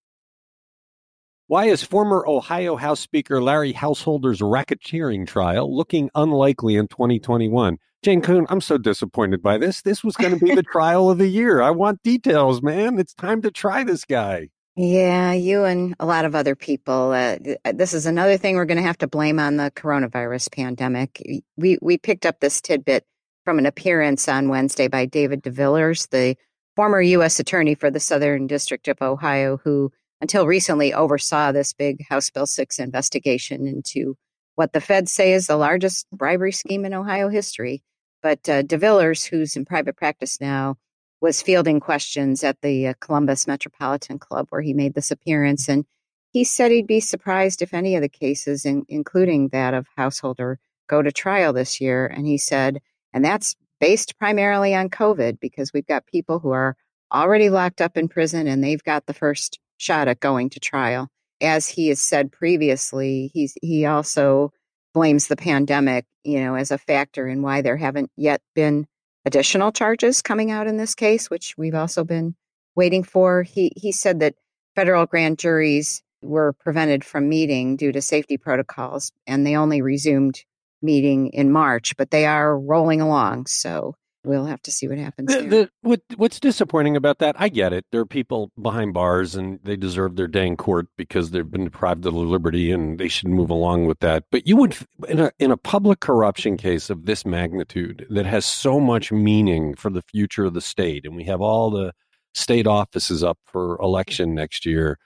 Why 1.47 1.65
is 1.65 1.83
former 1.83 2.25
Ohio 2.25 2.77
House 2.77 3.01
Speaker 3.01 3.41
Larry 3.41 3.73
Householder's 3.73 4.39
racketeering 4.39 5.27
trial 5.27 5.75
looking 5.75 6.09
unlikely 6.15 6.77
in 6.77 6.87
2021? 6.87 7.77
Jane 8.01 8.21
Kahoun, 8.21 8.45
I'm 8.49 8.61
so 8.61 8.77
disappointed 8.77 9.41
by 9.41 9.57
this. 9.57 9.81
This 9.81 10.03
was 10.03 10.15
going 10.15 10.37
to 10.37 10.43
be 10.43 10.55
the 10.55 10.63
trial 10.71 11.09
of 11.09 11.17
the 11.17 11.27
year. 11.27 11.61
I 11.61 11.69
want 11.69 12.01
details, 12.01 12.61
man. 12.61 12.97
It's 12.97 13.13
time 13.13 13.41
to 13.43 13.51
try 13.51 13.83
this 13.83 14.03
guy. 14.03 14.49
Yeah, 14.75 15.33
you 15.33 15.65
and 15.65 15.95
a 15.99 16.05
lot 16.05 16.25
of 16.25 16.33
other 16.33 16.55
people. 16.55 17.11
Uh, 17.11 17.37
this 17.73 17.93
is 17.93 18.07
another 18.07 18.37
thing 18.37 18.55
we're 18.55 18.65
going 18.65 18.77
to 18.77 18.83
have 18.83 18.97
to 18.99 19.07
blame 19.07 19.39
on 19.39 19.57
the 19.57 19.71
coronavirus 19.75 20.51
pandemic. 20.51 21.21
We 21.55 21.77
we 21.79 21.99
picked 21.99 22.25
up 22.25 22.39
this 22.39 22.59
tidbit 22.59 23.05
from 23.45 23.59
an 23.59 23.67
appearance 23.67 24.27
on 24.27 24.49
Wednesday 24.49 24.87
by 24.87 25.05
David 25.05 25.43
DeVillers, 25.43 26.09
the 26.09 26.35
former 26.75 27.01
U.S. 27.01 27.39
attorney 27.39 27.75
for 27.75 27.91
the 27.91 27.99
Southern 27.99 28.47
District 28.47 28.87
of 28.87 28.99
Ohio, 28.99 29.57
who 29.63 29.91
until 30.21 30.47
recently 30.47 30.91
oversaw 30.91 31.51
this 31.51 31.73
big 31.73 32.03
House 32.09 32.31
Bill 32.31 32.47
6 32.47 32.79
investigation 32.79 33.67
into 33.67 34.15
what 34.55 34.73
the 34.73 34.81
feds 34.81 35.11
say 35.11 35.33
is 35.33 35.45
the 35.45 35.57
largest 35.57 36.07
bribery 36.11 36.51
scheme 36.51 36.85
in 36.85 36.93
Ohio 36.95 37.29
history. 37.29 37.83
But 38.23 38.47
uh, 38.49 38.63
DeVillers, 38.63 39.27
who's 39.27 39.55
in 39.55 39.65
private 39.65 39.97
practice 39.97 40.39
now, 40.41 40.77
was 41.23 41.41
fielding 41.41 41.79
questions 41.79 42.43
at 42.43 42.59
the 42.61 42.89
uh, 42.89 42.93
Columbus 42.99 43.47
Metropolitan 43.47 44.19
Club 44.19 44.47
where 44.49 44.61
he 44.61 44.73
made 44.73 44.93
this 44.93 45.09
appearance. 45.09 45.69
And 45.69 45.85
he 46.33 46.43
said 46.43 46.69
he'd 46.69 46.85
be 46.85 46.99
surprised 46.99 47.61
if 47.61 47.73
any 47.73 47.95
of 47.95 48.01
the 48.01 48.09
cases, 48.09 48.65
in, 48.65 48.83
including 48.89 49.47
that 49.47 49.73
of 49.73 49.87
Householder, 49.95 50.59
go 50.89 51.01
to 51.01 51.13
trial 51.13 51.53
this 51.53 51.79
year. 51.79 52.05
And 52.05 52.27
he 52.27 52.37
said, 52.37 52.81
and 53.13 53.23
that's 53.23 53.55
based 53.79 54.19
primarily 54.19 54.75
on 54.75 54.89
COVID 54.89 55.39
because 55.39 55.71
we've 55.71 55.87
got 55.87 56.05
people 56.07 56.39
who 56.39 56.51
are 56.51 56.75
already 57.13 57.49
locked 57.49 57.79
up 57.79 57.95
in 57.95 58.09
prison 58.09 58.45
and 58.45 58.61
they've 58.61 58.83
got 58.83 59.05
the 59.05 59.13
first 59.13 59.59
shot 59.77 60.09
at 60.09 60.19
going 60.19 60.49
to 60.49 60.59
trial. 60.59 61.07
As 61.41 61.69
he 61.69 61.87
has 61.87 62.01
said 62.01 62.33
previously, 62.33 63.31
he's 63.33 63.55
he 63.61 63.85
also 63.85 64.51
blames 64.93 65.27
the 65.27 65.37
pandemic, 65.37 66.05
you 66.25 66.41
know, 66.41 66.55
as 66.55 66.69
a 66.69 66.77
factor 66.77 67.29
in 67.29 67.41
why 67.41 67.61
there 67.61 67.77
haven't 67.77 68.11
yet 68.17 68.41
been 68.55 68.87
additional 69.25 69.71
charges 69.71 70.21
coming 70.21 70.51
out 70.51 70.67
in 70.67 70.77
this 70.77 70.95
case, 70.95 71.29
which 71.29 71.55
we've 71.57 71.75
also 71.75 72.03
been 72.03 72.35
waiting 72.75 73.03
for. 73.03 73.43
He 73.43 73.71
he 73.75 73.91
said 73.91 74.19
that 74.19 74.35
federal 74.75 75.05
grand 75.05 75.39
juries 75.39 76.01
were 76.21 76.53
prevented 76.53 77.03
from 77.03 77.29
meeting 77.29 77.75
due 77.75 77.91
to 77.91 78.01
safety 78.01 78.37
protocols, 78.37 79.11
and 79.27 79.45
they 79.45 79.55
only 79.55 79.81
resumed 79.81 80.43
meeting 80.81 81.29
in 81.29 81.51
March, 81.51 81.95
but 81.97 82.11
they 82.11 82.25
are 82.25 82.57
rolling 82.57 83.01
along. 83.01 83.45
So 83.45 83.95
we'll 84.23 84.45
have 84.45 84.61
to 84.63 84.71
see 84.71 84.87
what 84.87 84.97
happens. 84.97 85.33
The, 85.33 85.41
the, 85.41 85.69
what, 85.81 86.01
what's 86.15 86.39
disappointing 86.39 86.95
about 86.95 87.19
that? 87.19 87.35
I 87.39 87.49
get 87.49 87.73
it. 87.73 87.85
There 87.91 88.01
are 88.01 88.05
people 88.05 88.51
behind 88.61 88.93
bars, 88.93 89.35
and 89.35 89.59
they 89.63 89.75
deserve 89.75 90.15
their 90.15 90.27
day 90.27 90.47
in 90.47 90.57
court 90.57 90.87
because 90.97 91.31
they've 91.31 91.49
been 91.49 91.65
deprived 91.65 92.05
of 92.05 92.13
their 92.13 92.23
liberty, 92.23 92.71
and 92.71 92.97
they 92.99 93.07
should 93.07 93.29
move 93.29 93.49
along 93.49 93.85
with 93.85 93.99
that. 93.99 94.25
But 94.31 94.47
you 94.47 94.57
would, 94.57 94.77
in 95.07 95.19
a 95.19 95.31
in 95.39 95.51
a 95.51 95.57
public 95.57 95.99
corruption 95.99 96.57
case 96.57 96.89
of 96.89 97.05
this 97.05 97.25
magnitude, 97.25 98.05
that 98.09 98.25
has 98.25 98.45
so 98.45 98.79
much 98.79 99.11
meaning 99.11 99.75
for 99.75 99.89
the 99.89 100.01
future 100.01 100.45
of 100.45 100.53
the 100.53 100.61
state, 100.61 101.05
and 101.05 101.15
we 101.15 101.25
have 101.25 101.41
all 101.41 101.69
the 101.69 101.93
state 102.33 102.67
offices 102.67 103.23
up 103.23 103.37
for 103.45 103.77
election 103.81 104.33
next 104.33 104.65
year. 104.65 104.97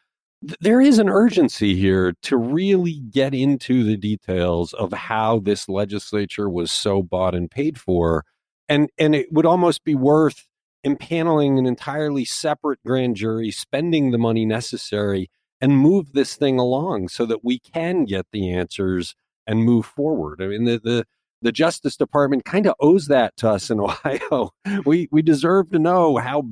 There 0.62 0.80
is 0.80 1.00
an 1.00 1.10
urgency 1.10 1.76
here 1.76 2.14
to 2.22 2.38
really 2.38 3.02
get 3.10 3.34
into 3.34 3.84
the 3.84 3.98
details 3.98 4.72
of 4.74 4.94
how 4.94 5.40
this 5.40 5.68
legislature 5.68 6.48
was 6.48 6.72
so 6.72 7.02
bought 7.02 7.34
and 7.34 7.50
paid 7.50 7.80
for 7.80 8.24
and 8.70 8.90
and 8.98 9.16
it 9.16 9.32
would 9.32 9.46
almost 9.46 9.84
be 9.84 9.96
worth 9.96 10.48
impaneling 10.86 11.58
an 11.58 11.66
entirely 11.66 12.26
separate 12.26 12.80
grand 12.86 13.16
jury, 13.16 13.52
spending 13.52 14.12
the 14.12 14.18
money 14.18 14.46
necessary, 14.46 15.30
and 15.60 15.78
move 15.78 16.14
this 16.14 16.36
thing 16.36 16.60
along 16.60 17.10
so 17.10 17.26
that 17.26 17.44
we 17.44 17.60
can 17.60 18.06
get 18.06 18.28
the 18.32 18.52
answers 18.52 19.16
and 19.46 19.64
move 19.64 19.86
forward. 19.86 20.42
I 20.42 20.48
mean, 20.48 20.66
the 20.66 20.80
the, 20.80 21.06
the 21.42 21.52
Justice 21.52 21.98
Department 21.98 22.46
kind 22.46 22.68
of 22.68 22.76
owes 22.80 23.08
that 23.08 23.36
to 23.38 23.50
us 23.50 23.70
in 23.70 23.80
Ohio. 23.80 24.52
We 24.86 25.08
we 25.12 25.22
deserve 25.22 25.72
to 25.72 25.80
know 25.80 26.18
how 26.18 26.44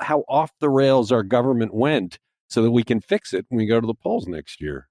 how 0.00 0.24
off 0.28 0.52
the 0.60 0.70
rails 0.70 1.10
our 1.10 1.22
government 1.22 1.74
went 1.74 2.18
so 2.48 2.62
that 2.62 2.70
we 2.70 2.82
can 2.82 3.00
fix 3.00 3.34
it 3.34 3.46
when 3.48 3.58
we 3.58 3.66
go 3.66 3.80
to 3.80 3.86
the 3.86 3.94
polls 3.94 4.26
next 4.26 4.60
year. 4.60 4.88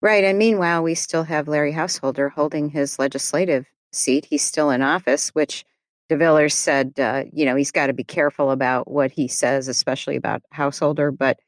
Right. 0.00 0.24
And 0.24 0.38
meanwhile, 0.38 0.82
we 0.82 0.94
still 0.94 1.24
have 1.24 1.48
Larry 1.48 1.72
Householder 1.72 2.30
holding 2.30 2.70
his 2.70 2.98
legislative 2.98 3.66
seat. 3.92 4.26
He's 4.26 4.42
still 4.42 4.70
in 4.70 4.82
office, 4.82 5.30
which 5.30 5.64
DeVillers 6.10 6.52
said, 6.52 6.98
uh, 6.98 7.24
you 7.32 7.44
know, 7.44 7.56
he's 7.56 7.70
got 7.70 7.86
to 7.86 7.92
be 7.92 8.04
careful 8.04 8.50
about 8.50 8.90
what 8.90 9.10
he 9.10 9.28
says, 9.28 9.68
especially 9.68 10.16
about 10.16 10.42
Householder. 10.50 11.10
But 11.10 11.38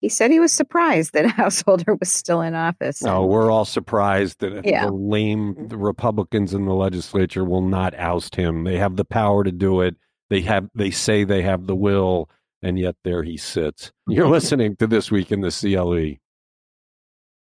he 0.00 0.08
said 0.08 0.30
he 0.30 0.40
was 0.40 0.52
surprised 0.52 1.12
that 1.12 1.26
Householder 1.30 1.94
was 1.94 2.12
still 2.12 2.40
in 2.40 2.54
office. 2.54 3.02
No, 3.02 3.24
we're 3.24 3.50
all 3.50 3.64
surprised 3.64 4.40
that 4.40 4.64
yeah. 4.64 4.86
the 4.86 4.92
lame 4.92 5.68
the 5.68 5.76
Republicans 5.76 6.54
in 6.54 6.64
the 6.64 6.74
legislature 6.74 7.44
will 7.44 7.62
not 7.62 7.94
oust 7.98 8.34
him. 8.34 8.64
They 8.64 8.78
have 8.78 8.96
the 8.96 9.04
power 9.04 9.44
to 9.44 9.52
do 9.52 9.80
it. 9.80 9.96
They 10.28 10.40
have. 10.42 10.68
They 10.74 10.90
say 10.90 11.24
they 11.24 11.42
have 11.42 11.66
the 11.66 11.74
will, 11.74 12.30
and 12.62 12.78
yet 12.78 12.96
there 13.04 13.22
he 13.22 13.36
sits. 13.36 13.92
You're 14.06 14.28
listening 14.28 14.76
to 14.76 14.86
this 14.86 15.10
week 15.10 15.32
in 15.32 15.40
the 15.40 15.50
CLE. 15.50 16.20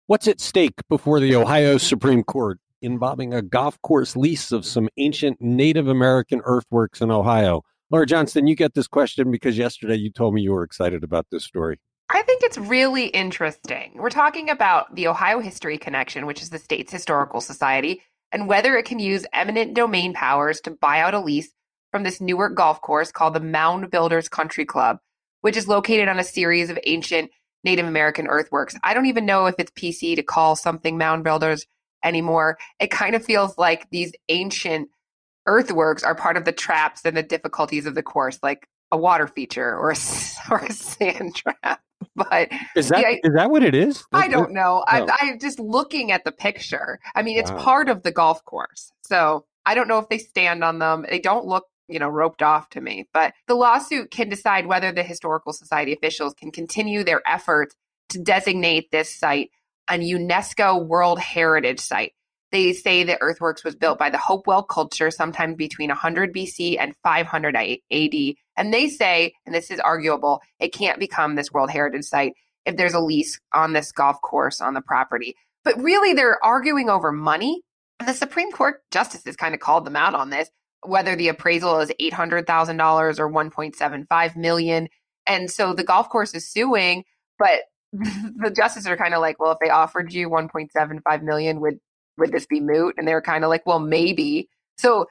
What's 0.07 0.27
at 0.27 0.39
stake 0.39 0.81
before 0.89 1.19
the 1.19 1.35
Ohio 1.35 1.77
Supreme 1.77 2.23
Court? 2.23 2.59
Involving 2.81 3.33
a 3.33 3.41
golf 3.41 3.81
course 3.81 4.15
lease 4.15 4.51
of 4.51 4.65
some 4.65 4.89
ancient 4.97 5.41
Native 5.41 5.87
American 5.87 6.41
earthworks 6.45 7.01
in 7.01 7.11
Ohio. 7.11 7.63
Laura 7.91 8.05
Johnston, 8.05 8.47
you 8.47 8.55
get 8.55 8.73
this 8.73 8.87
question 8.87 9.31
because 9.31 9.57
yesterday 9.57 9.95
you 9.95 10.11
told 10.11 10.33
me 10.33 10.41
you 10.41 10.51
were 10.51 10.63
excited 10.63 11.03
about 11.03 11.25
this 11.31 11.43
story. 11.43 11.79
I 12.11 12.21
think 12.23 12.43
it's 12.43 12.57
really 12.57 13.07
interesting. 13.07 13.93
We're 13.95 14.09
talking 14.09 14.49
about 14.49 14.95
the 14.95 15.07
Ohio 15.07 15.39
History 15.39 15.77
Connection, 15.77 16.25
which 16.25 16.41
is 16.41 16.49
the 16.49 16.57
state's 16.57 16.91
historical 16.91 17.41
society, 17.41 18.01
and 18.31 18.47
whether 18.47 18.75
it 18.75 18.85
can 18.85 18.99
use 18.99 19.25
eminent 19.33 19.73
domain 19.75 20.13
powers 20.13 20.59
to 20.61 20.71
buy 20.71 21.01
out 21.01 21.13
a 21.13 21.19
lease 21.19 21.51
from 21.91 22.03
this 22.03 22.21
Newark 22.21 22.55
golf 22.55 22.81
course 22.81 23.11
called 23.11 23.33
the 23.33 23.39
Mound 23.39 23.91
Builders 23.91 24.29
Country 24.29 24.65
Club, 24.65 24.97
which 25.41 25.57
is 25.57 25.67
located 25.67 26.07
on 26.07 26.19
a 26.19 26.23
series 26.23 26.69
of 26.69 26.79
ancient 26.85 27.31
Native 27.63 27.85
American 27.85 28.27
earthworks. 28.27 28.75
I 28.83 28.93
don't 28.93 29.07
even 29.07 29.25
know 29.25 29.47
if 29.47 29.55
it's 29.57 29.71
PC 29.71 30.15
to 30.15 30.23
call 30.23 30.55
something 30.55 30.97
Mound 30.97 31.23
Builders 31.23 31.65
anymore. 32.03 32.57
It 32.79 32.91
kind 32.91 33.15
of 33.15 33.23
feels 33.23 33.57
like 33.57 33.89
these 33.89 34.13
ancient 34.29 34.89
earthworks 35.45 36.03
are 36.03 36.15
part 36.15 36.37
of 36.37 36.45
the 36.45 36.51
traps 36.51 37.01
and 37.05 37.15
the 37.15 37.23
difficulties 37.23 37.85
of 37.85 37.95
the 37.95 38.03
course, 38.03 38.39
like 38.43 38.67
a 38.91 38.97
water 38.97 39.27
feature 39.27 39.75
or 39.77 39.91
a, 39.91 39.95
or 40.51 40.59
a 40.59 40.71
sand 40.71 41.35
trap. 41.35 41.81
But 42.15 42.49
is 42.75 42.89
that 42.89 43.01
yeah, 43.01 43.15
is 43.23 43.33
that 43.35 43.49
what 43.49 43.61
it 43.61 43.75
is? 43.75 44.05
I 44.13 44.27
don't 44.27 44.51
know. 44.51 44.83
I, 44.87 45.01
oh. 45.01 45.07
I'm 45.19 45.39
just 45.39 45.59
looking 45.59 46.11
at 46.11 46.23
the 46.23 46.31
picture. 46.31 46.99
I 47.13 47.21
mean, 47.21 47.37
it's 47.37 47.51
wow. 47.51 47.57
part 47.57 47.89
of 47.89 48.03
the 48.03 48.11
golf 48.11 48.43
course, 48.45 48.91
so 49.03 49.45
I 49.65 49.75
don't 49.75 49.87
know 49.87 49.99
if 49.99 50.09
they 50.09 50.17
stand 50.17 50.63
on 50.63 50.79
them. 50.79 51.05
They 51.09 51.19
don't 51.19 51.45
look 51.45 51.65
you 51.89 51.99
know 51.99 52.07
roped 52.07 52.41
off 52.41 52.69
to 52.69 52.79
me 52.79 53.07
but 53.13 53.33
the 53.47 53.55
lawsuit 53.55 54.11
can 54.11 54.29
decide 54.29 54.67
whether 54.67 54.91
the 54.91 55.03
historical 55.03 55.51
society 55.51 55.91
officials 55.91 56.33
can 56.35 56.51
continue 56.51 57.03
their 57.03 57.21
efforts 57.27 57.75
to 58.09 58.19
designate 58.19 58.91
this 58.91 59.13
site 59.13 59.49
a 59.89 59.97
UNESCO 59.97 60.85
World 60.85 61.19
Heritage 61.19 61.79
Site. 61.79 62.13
They 62.51 62.73
say 62.73 63.03
the 63.03 63.21
earthworks 63.21 63.63
was 63.63 63.75
built 63.75 63.99
by 63.99 64.09
the 64.09 64.17
Hopewell 64.17 64.63
culture 64.63 65.11
sometime 65.11 65.53
between 65.55 65.89
100 65.89 66.33
BC 66.33 66.77
and 66.79 66.95
500 67.03 67.55
AD. 67.55 68.35
And 68.57 68.73
they 68.73 68.89
say, 68.89 69.33
and 69.45 69.53
this 69.53 69.69
is 69.69 69.79
arguable, 69.79 70.41
it 70.59 70.73
can't 70.73 70.99
become 70.99 71.35
this 71.35 71.51
World 71.51 71.69
Heritage 71.69 72.05
Site 72.05 72.33
if 72.65 72.75
there's 72.75 72.93
a 72.93 72.99
lease 72.99 73.39
on 73.53 73.73
this 73.73 73.91
golf 73.91 74.21
course 74.21 74.61
on 74.61 74.73
the 74.73 74.81
property. 74.81 75.35
But 75.63 75.79
really, 75.79 76.13
they're 76.13 76.43
arguing 76.43 76.89
over 76.89 77.11
money. 77.11 77.61
And 77.99 78.07
the 78.07 78.13
Supreme 78.13 78.51
Court 78.51 78.81
justices 78.91 79.35
kind 79.35 79.53
of 79.53 79.59
called 79.59 79.85
them 79.85 79.95
out 79.95 80.15
on 80.15 80.29
this, 80.29 80.49
whether 80.85 81.15
the 81.15 81.27
appraisal 81.27 81.79
is 81.79 81.91
$800,000 82.01 83.19
or 83.19 83.31
1.75 83.31 84.35
million. 84.35 84.87
And 85.25 85.51
so 85.51 85.73
the 85.73 85.83
golf 85.83 86.09
course 86.09 86.33
is 86.33 86.49
suing, 86.49 87.03
but 87.37 87.61
the 87.93 88.53
justices 88.55 88.87
are 88.87 88.97
kind 88.97 89.13
of 89.13 89.21
like, 89.21 89.39
well, 89.39 89.51
if 89.51 89.59
they 89.59 89.69
offered 89.69 90.13
you 90.13 90.29
1.75 90.29 91.23
million, 91.23 91.59
would 91.61 91.79
would 92.17 92.31
this 92.31 92.45
be 92.45 92.59
moot? 92.59 92.95
And 92.97 93.07
they're 93.07 93.21
kind 93.21 93.43
of 93.43 93.49
like, 93.49 93.65
well, 93.65 93.79
maybe. 93.79 94.49
So 94.77 95.07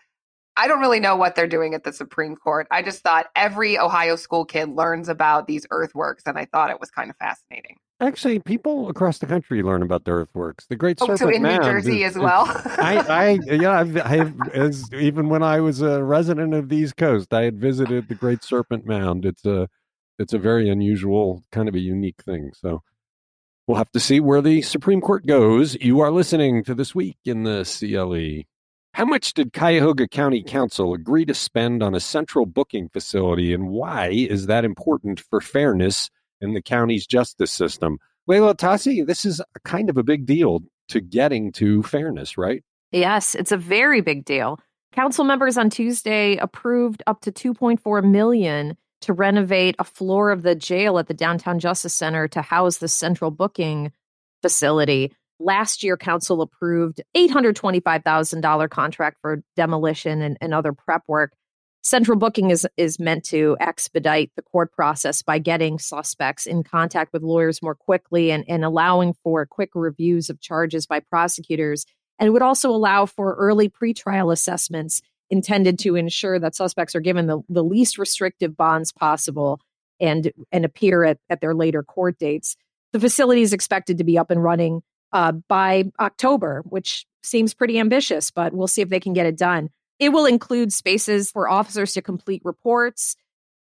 I 0.58 0.66
don't 0.66 0.80
really 0.80 1.00
know 1.00 1.16
what 1.16 1.36
they're 1.36 1.46
doing 1.46 1.72
at 1.72 1.84
the 1.84 1.92
Supreme 1.92 2.34
Court. 2.34 2.66
I 2.70 2.82
just 2.82 3.02
thought 3.02 3.26
every 3.36 3.78
Ohio 3.78 4.16
school 4.16 4.44
kid 4.44 4.70
learns 4.70 5.08
about 5.08 5.46
these 5.46 5.64
earthworks, 5.70 6.24
and 6.26 6.36
I 6.36 6.46
thought 6.46 6.70
it 6.70 6.80
was 6.80 6.90
kind 6.90 7.10
of 7.10 7.16
fascinating. 7.16 7.76
Actually, 8.00 8.40
people 8.40 8.88
across 8.88 9.18
the 9.18 9.26
country 9.26 9.62
learn 9.62 9.82
about 9.82 10.04
the 10.04 10.10
earthworks. 10.10 10.66
The 10.66 10.76
Great 10.76 10.98
Serpent 10.98 11.22
oh, 11.22 11.26
so 11.26 11.30
in 11.30 11.42
Mound 11.42 11.62
New 11.62 11.70
Jersey 11.70 12.02
is, 12.02 12.16
as 12.16 12.22
well. 12.22 12.44
I, 12.78 13.38
I, 13.48 13.54
yeah, 13.54 13.70
I've, 13.70 13.96
I've, 14.04 14.34
as 14.52 14.92
even 14.92 15.28
when 15.28 15.42
I 15.44 15.60
was 15.60 15.80
a 15.80 16.02
resident 16.02 16.54
of 16.54 16.68
the 16.68 16.76
East 16.76 16.96
Coast, 16.96 17.32
I 17.32 17.42
had 17.42 17.58
visited 17.58 18.08
the 18.08 18.14
Great 18.14 18.42
Serpent 18.42 18.84
Mound. 18.84 19.24
It's 19.24 19.44
a 19.44 19.68
it's 20.18 20.32
a 20.32 20.38
very 20.38 20.68
unusual, 20.68 21.42
kind 21.52 21.68
of 21.68 21.74
a 21.74 21.80
unique 21.80 22.22
thing. 22.22 22.52
So 22.54 22.82
we'll 23.66 23.78
have 23.78 23.92
to 23.92 24.00
see 24.00 24.20
where 24.20 24.42
the 24.42 24.62
Supreme 24.62 25.00
Court 25.00 25.26
goes. 25.26 25.76
You 25.80 26.00
are 26.00 26.10
listening 26.10 26.64
to 26.64 26.74
This 26.74 26.94
Week 26.94 27.18
in 27.24 27.44
the 27.44 27.64
CLE. 27.64 28.44
How 28.94 29.04
much 29.04 29.34
did 29.34 29.52
Cuyahoga 29.52 30.08
County 30.08 30.42
Council 30.42 30.92
agree 30.92 31.24
to 31.26 31.34
spend 31.34 31.82
on 31.82 31.94
a 31.94 32.00
central 32.00 32.46
booking 32.46 32.88
facility, 32.88 33.54
and 33.54 33.68
why 33.68 34.08
is 34.08 34.46
that 34.46 34.64
important 34.64 35.20
for 35.20 35.40
fairness 35.40 36.10
in 36.40 36.54
the 36.54 36.62
county's 36.62 37.06
justice 37.06 37.52
system? 37.52 37.98
Leila 38.26 38.54
Atassi, 38.54 39.06
this 39.06 39.24
is 39.24 39.40
kind 39.64 39.88
of 39.88 39.96
a 39.96 40.02
big 40.02 40.26
deal 40.26 40.60
to 40.88 41.00
getting 41.00 41.52
to 41.52 41.82
fairness, 41.82 42.36
right? 42.36 42.64
Yes, 42.90 43.34
it's 43.34 43.52
a 43.52 43.56
very 43.56 44.00
big 44.00 44.24
deal. 44.24 44.58
Council 44.92 45.24
members 45.24 45.56
on 45.56 45.70
Tuesday 45.70 46.36
approved 46.38 47.02
up 47.06 47.20
to 47.20 47.30
2.4 47.30 48.02
million 48.10 48.76
to 49.02 49.12
renovate 49.12 49.76
a 49.78 49.84
floor 49.84 50.30
of 50.30 50.42
the 50.42 50.54
jail 50.54 50.98
at 50.98 51.06
the 51.06 51.14
Downtown 51.14 51.58
Justice 51.58 51.94
Center 51.94 52.28
to 52.28 52.42
house 52.42 52.78
the 52.78 52.88
central 52.88 53.30
booking 53.30 53.92
facility. 54.42 55.12
Last 55.40 55.82
year, 55.82 55.96
council 55.96 56.42
approved 56.42 57.00
$825,000 57.16 58.70
contract 58.70 59.18
for 59.20 59.42
demolition 59.56 60.20
and, 60.20 60.36
and 60.40 60.52
other 60.52 60.72
prep 60.72 61.02
work. 61.06 61.32
Central 61.80 62.18
booking 62.18 62.50
is, 62.50 62.66
is 62.76 62.98
meant 62.98 63.24
to 63.26 63.56
expedite 63.60 64.32
the 64.34 64.42
court 64.42 64.72
process 64.72 65.22
by 65.22 65.38
getting 65.38 65.78
suspects 65.78 66.44
in 66.44 66.64
contact 66.64 67.12
with 67.12 67.22
lawyers 67.22 67.62
more 67.62 67.76
quickly 67.76 68.32
and, 68.32 68.44
and 68.48 68.64
allowing 68.64 69.14
for 69.22 69.46
quick 69.46 69.70
reviews 69.74 70.28
of 70.28 70.40
charges 70.40 70.86
by 70.86 71.00
prosecutors. 71.00 71.86
And 72.18 72.32
would 72.32 72.42
also 72.42 72.70
allow 72.70 73.06
for 73.06 73.34
early 73.34 73.68
pretrial 73.68 74.32
assessments 74.32 75.02
intended 75.30 75.78
to 75.80 75.96
ensure 75.96 76.38
that 76.38 76.54
suspects 76.54 76.94
are 76.94 77.00
given 77.00 77.26
the, 77.26 77.40
the 77.48 77.64
least 77.64 77.98
restrictive 77.98 78.56
bonds 78.56 78.92
possible 78.92 79.60
and 80.00 80.32
and 80.52 80.64
appear 80.64 81.04
at, 81.04 81.18
at 81.28 81.40
their 81.40 81.54
later 81.54 81.82
court 81.82 82.18
dates. 82.18 82.56
The 82.92 83.00
facility 83.00 83.42
is 83.42 83.52
expected 83.52 83.98
to 83.98 84.04
be 84.04 84.16
up 84.16 84.30
and 84.30 84.42
running 84.42 84.82
uh, 85.12 85.32
by 85.32 85.84
October, 85.98 86.62
which 86.66 87.06
seems 87.22 87.54
pretty 87.54 87.78
ambitious, 87.78 88.30
but 88.30 88.54
we'll 88.54 88.66
see 88.66 88.82
if 88.82 88.88
they 88.88 89.00
can 89.00 89.12
get 89.12 89.26
it 89.26 89.36
done. 89.36 89.70
It 89.98 90.10
will 90.10 90.26
include 90.26 90.72
spaces 90.72 91.30
for 91.30 91.48
officers 91.48 91.94
to 91.94 92.02
complete 92.02 92.42
reports. 92.44 93.16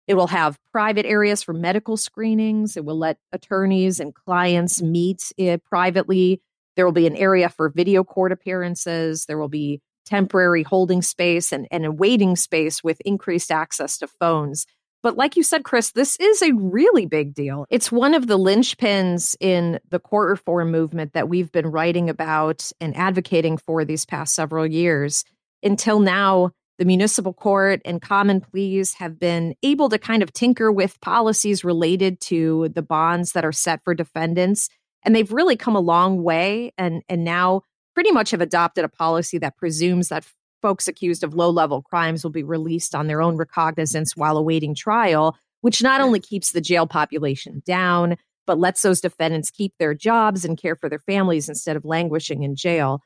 It 0.08 0.14
will 0.14 0.28
have 0.28 0.58
private 0.72 1.06
areas 1.06 1.44
for 1.44 1.54
medical 1.54 1.98
screenings. 1.98 2.78
It 2.78 2.86
will 2.86 2.98
let 2.98 3.18
attorneys 3.32 4.00
and 4.00 4.14
clients 4.14 4.82
meet 4.82 5.34
it 5.38 5.64
privately. 5.66 6.42
There 6.76 6.86
will 6.86 6.94
be 6.94 7.08
an 7.08 7.16
area 7.18 7.50
for 7.50 7.70
video 7.70 8.04
court 8.04 8.32
appearances. 8.32 9.26
There 9.26 9.38
will 9.38 9.50
be 9.50 9.82
temporary 10.08 10.64
holding 10.64 11.02
space 11.02 11.52
and, 11.52 11.68
and 11.70 11.86
a 11.86 11.92
waiting 11.92 12.36
space 12.36 12.84
with 12.84 13.02
increased 13.02 13.52
access 13.52 13.98
to 14.00 14.08
phones. 14.08 14.66
But 15.04 15.16
like 15.16 15.38
you 15.38 15.44
said, 15.44 15.64
Chris, 15.64 15.92
this 15.92 16.18
is 16.20 16.42
a 16.42 16.54
really 16.54 17.06
big 17.06 17.34
deal. 17.34 17.66
It's 17.70 17.92
one 17.92 18.14
of 18.14 18.28
the 18.28 18.38
linchpins 18.38 19.36
in 19.40 19.80
the 19.90 20.00
court 20.00 20.30
reform 20.30 20.72
movement 20.72 21.14
that 21.14 21.30
we've 21.30 21.52
been 21.52 21.68
writing 21.68 22.10
about 22.10 22.72
and 22.82 22.96
advocating 22.98 23.58
for 23.58 23.86
these 23.86 24.06
past 24.06 24.34
several 24.34 24.66
years. 24.66 25.24
Until 25.62 26.00
now, 26.00 26.52
the 26.78 26.86
municipal 26.86 27.34
court 27.34 27.82
and 27.86 28.02
common 28.02 28.42
pleas 28.42 28.94
have 28.96 29.20
been 29.20 29.56
able 29.64 29.90
to 29.90 29.98
kind 29.98 30.22
of 30.22 30.34
tinker 30.34 30.72
with 30.72 31.00
policies 31.02 31.64
related 31.64 32.20
to 32.22 32.70
the 32.70 32.84
bonds 32.84 33.32
that 33.32 33.46
are 33.46 33.52
set 33.52 33.84
for 33.84 33.94
defendants. 33.94 34.70
And 35.04 35.16
they've 35.16 35.32
really 35.32 35.56
come 35.56 35.76
a 35.76 35.80
long 35.80 36.24
way 36.24 36.74
and, 36.78 37.02
and 37.08 37.24
now 37.24 37.62
pretty 37.98 38.12
much 38.12 38.30
have 38.30 38.42
adopted 38.42 38.86
a 38.86 38.90
policy 38.90 39.40
that 39.40 39.58
presumes 39.58 40.10
that 40.10 40.24
folks 40.62 40.88
accused 40.88 41.24
of 41.24 41.34
low 41.34 41.50
level 41.50 41.82
crimes 41.82 42.24
will 42.24 42.30
be 42.30 42.44
released 42.44 42.94
on 42.94 43.08
their 43.08 43.24
own 43.24 43.36
recognizance 43.38 44.16
while 44.16 44.38
awaiting 44.38 44.76
trial, 44.76 45.36
which 45.62 45.82
not 45.82 46.00
only 46.00 46.20
keeps 46.20 46.52
the 46.52 46.62
jail 46.62 46.86
population 46.86 47.64
down, 47.66 48.16
but 48.46 48.60
lets 48.60 48.84
those 48.84 49.02
defendants 49.02 49.50
keep 49.50 49.74
their 49.80 49.96
jobs 49.96 50.46
and 50.46 50.62
care 50.62 50.76
for 50.76 50.90
their 50.90 51.00
families 51.00 51.50
instead 51.50 51.76
of 51.76 51.86
languishing 51.86 52.44
in 52.44 52.56
jail. 52.56 53.02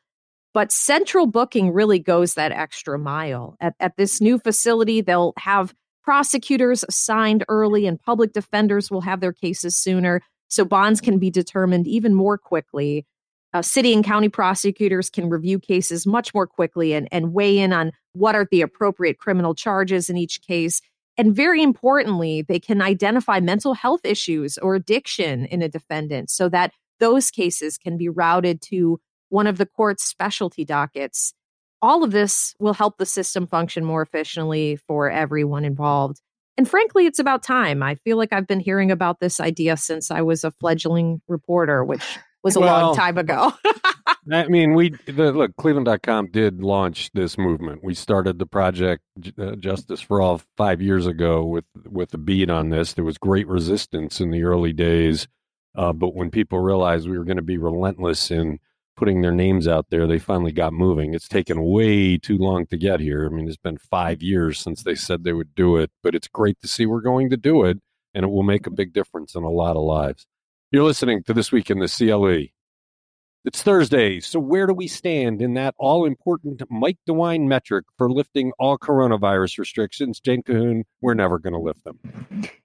But 0.53 0.73
central 0.73 1.25
booking 1.25 1.71
really 1.71 1.99
goes 1.99 2.33
that 2.33 2.51
extra 2.51 2.99
mile. 2.99 3.55
At, 3.61 3.75
at 3.79 3.95
this 3.95 4.19
new 4.19 4.39
facility, 4.39 4.99
they'll 4.99 5.31
have 5.37 5.73
prosecutors 6.03 6.83
assigned 6.85 7.45
early, 7.47 7.87
and 7.87 7.97
public 7.97 8.33
defenders 8.33 8.91
will 8.91 8.99
have 8.99 9.21
their 9.21 9.31
cases 9.31 9.77
sooner. 9.77 10.19
So 10.49 10.65
bonds 10.65 10.99
can 10.99 11.17
be 11.17 11.29
determined 11.31 11.87
even 11.87 12.13
more 12.13 12.37
quickly. 12.37 13.05
Uh, 13.53 13.61
city 13.61 13.93
and 13.93 14.03
county 14.03 14.29
prosecutors 14.29 15.09
can 15.09 15.29
review 15.29 15.59
cases 15.59 16.07
much 16.07 16.33
more 16.33 16.47
quickly 16.47 16.93
and, 16.93 17.07
and 17.11 17.33
weigh 17.33 17.57
in 17.57 17.73
on 17.73 17.91
what 18.13 18.35
are 18.35 18.47
the 18.49 18.61
appropriate 18.61 19.17
criminal 19.17 19.53
charges 19.53 20.09
in 20.09 20.17
each 20.17 20.41
case. 20.41 20.81
And 21.17 21.35
very 21.35 21.61
importantly, 21.61 22.41
they 22.41 22.59
can 22.59 22.81
identify 22.81 23.39
mental 23.39 23.73
health 23.73 24.01
issues 24.05 24.57
or 24.57 24.75
addiction 24.75 25.45
in 25.45 25.61
a 25.61 25.69
defendant 25.69 26.29
so 26.29 26.47
that 26.49 26.71
those 26.99 27.29
cases 27.29 27.77
can 27.77 27.97
be 27.97 28.07
routed 28.07 28.61
to 28.61 28.99
one 29.29 29.47
of 29.47 29.57
the 29.57 29.65
court's 29.65 30.03
specialty 30.03 30.63
dockets. 30.63 31.33
All 31.81 32.03
of 32.03 32.11
this 32.11 32.53
will 32.59 32.73
help 32.73 32.97
the 32.97 33.05
system 33.05 33.47
function 33.47 33.83
more 33.83 34.01
efficiently 34.01 34.77
for 34.87 35.09
everyone 35.09 35.65
involved. 35.65 36.21
And 36.57 36.69
frankly, 36.69 37.05
it's 37.05 37.19
about 37.19 37.43
time. 37.43 37.81
I 37.81 37.95
feel 37.95 38.17
like 38.17 38.31
I've 38.31 38.47
been 38.47 38.59
hearing 38.59 38.91
about 38.91 39.19
this 39.19 39.39
idea 39.39 39.77
since 39.77 40.11
I 40.11 40.21
was 40.21 40.43
a 40.43 40.51
fledgling 40.51 41.21
reporter, 41.27 41.83
which 41.83 42.03
was 42.43 42.55
a 42.55 42.59
well, 42.59 42.87
long 42.87 42.95
time 42.95 43.17
ago. 43.17 43.53
I 44.31 44.47
mean, 44.47 44.73
we 44.73 44.91
the, 45.07 45.31
look 45.31 45.55
Cleveland.com 45.57 46.31
did 46.31 46.61
launch 46.61 47.11
this 47.13 47.37
movement. 47.37 47.83
We 47.83 47.93
started 47.93 48.39
the 48.39 48.45
project 48.45 49.03
uh, 49.37 49.55
Justice 49.55 50.01
for 50.01 50.21
All 50.21 50.41
five 50.57 50.81
years 50.81 51.07
ago 51.07 51.43
with 51.43 51.65
with 51.85 52.13
a 52.13 52.17
beat 52.17 52.49
on 52.49 52.69
this. 52.69 52.93
There 52.93 53.03
was 53.05 53.17
great 53.17 53.47
resistance 53.47 54.19
in 54.19 54.31
the 54.31 54.43
early 54.43 54.73
days, 54.73 55.27
uh, 55.75 55.93
but 55.93 56.15
when 56.15 56.29
people 56.29 56.59
realized 56.59 57.09
we 57.09 57.17
were 57.17 57.25
going 57.25 57.37
to 57.37 57.43
be 57.43 57.57
relentless 57.57 58.31
in 58.31 58.59
putting 58.95 59.21
their 59.21 59.31
names 59.31 59.67
out 59.67 59.87
there, 59.89 60.05
they 60.05 60.19
finally 60.19 60.51
got 60.51 60.73
moving. 60.73 61.13
It's 61.13 61.27
taken 61.27 61.63
way 61.63 62.17
too 62.17 62.37
long 62.37 62.67
to 62.67 62.77
get 62.77 62.99
here. 62.99 63.25
I 63.25 63.29
mean, 63.29 63.47
it's 63.47 63.57
been 63.57 63.77
five 63.77 64.21
years 64.21 64.59
since 64.59 64.83
they 64.83 64.95
said 64.95 65.23
they 65.23 65.33
would 65.33 65.55
do 65.55 65.77
it, 65.77 65.89
but 66.03 66.13
it's 66.13 66.27
great 66.27 66.59
to 66.61 66.67
see 66.67 66.85
we're 66.85 67.01
going 67.01 67.29
to 67.31 67.37
do 67.37 67.63
it, 67.63 67.79
and 68.13 68.23
it 68.23 68.29
will 68.29 68.43
make 68.43 68.67
a 68.67 68.71
big 68.71 68.93
difference 68.93 69.33
in 69.33 69.43
a 69.43 69.49
lot 69.49 69.75
of 69.75 69.83
lives. 69.83 70.27
You're 70.73 70.85
listening 70.85 71.21
to 71.23 71.33
This 71.33 71.51
Week 71.51 71.69
in 71.69 71.79
the 71.79 71.89
CLE. 71.89 72.45
It's 73.43 73.61
Thursday, 73.61 74.21
so 74.21 74.39
where 74.39 74.65
do 74.65 74.73
we 74.73 74.87
stand 74.87 75.41
in 75.41 75.55
that 75.55 75.75
all 75.77 76.05
important 76.05 76.61
Mike 76.69 76.97
DeWine 77.09 77.45
metric 77.45 77.83
for 77.97 78.09
lifting 78.09 78.53
all 78.57 78.77
coronavirus 78.77 79.59
restrictions? 79.59 80.21
Jane 80.21 80.43
Kahoun, 80.43 80.83
we're 81.01 81.13
never 81.13 81.39
going 81.39 81.51
to 81.51 81.59
lift 81.59 81.83
them. 81.83 81.99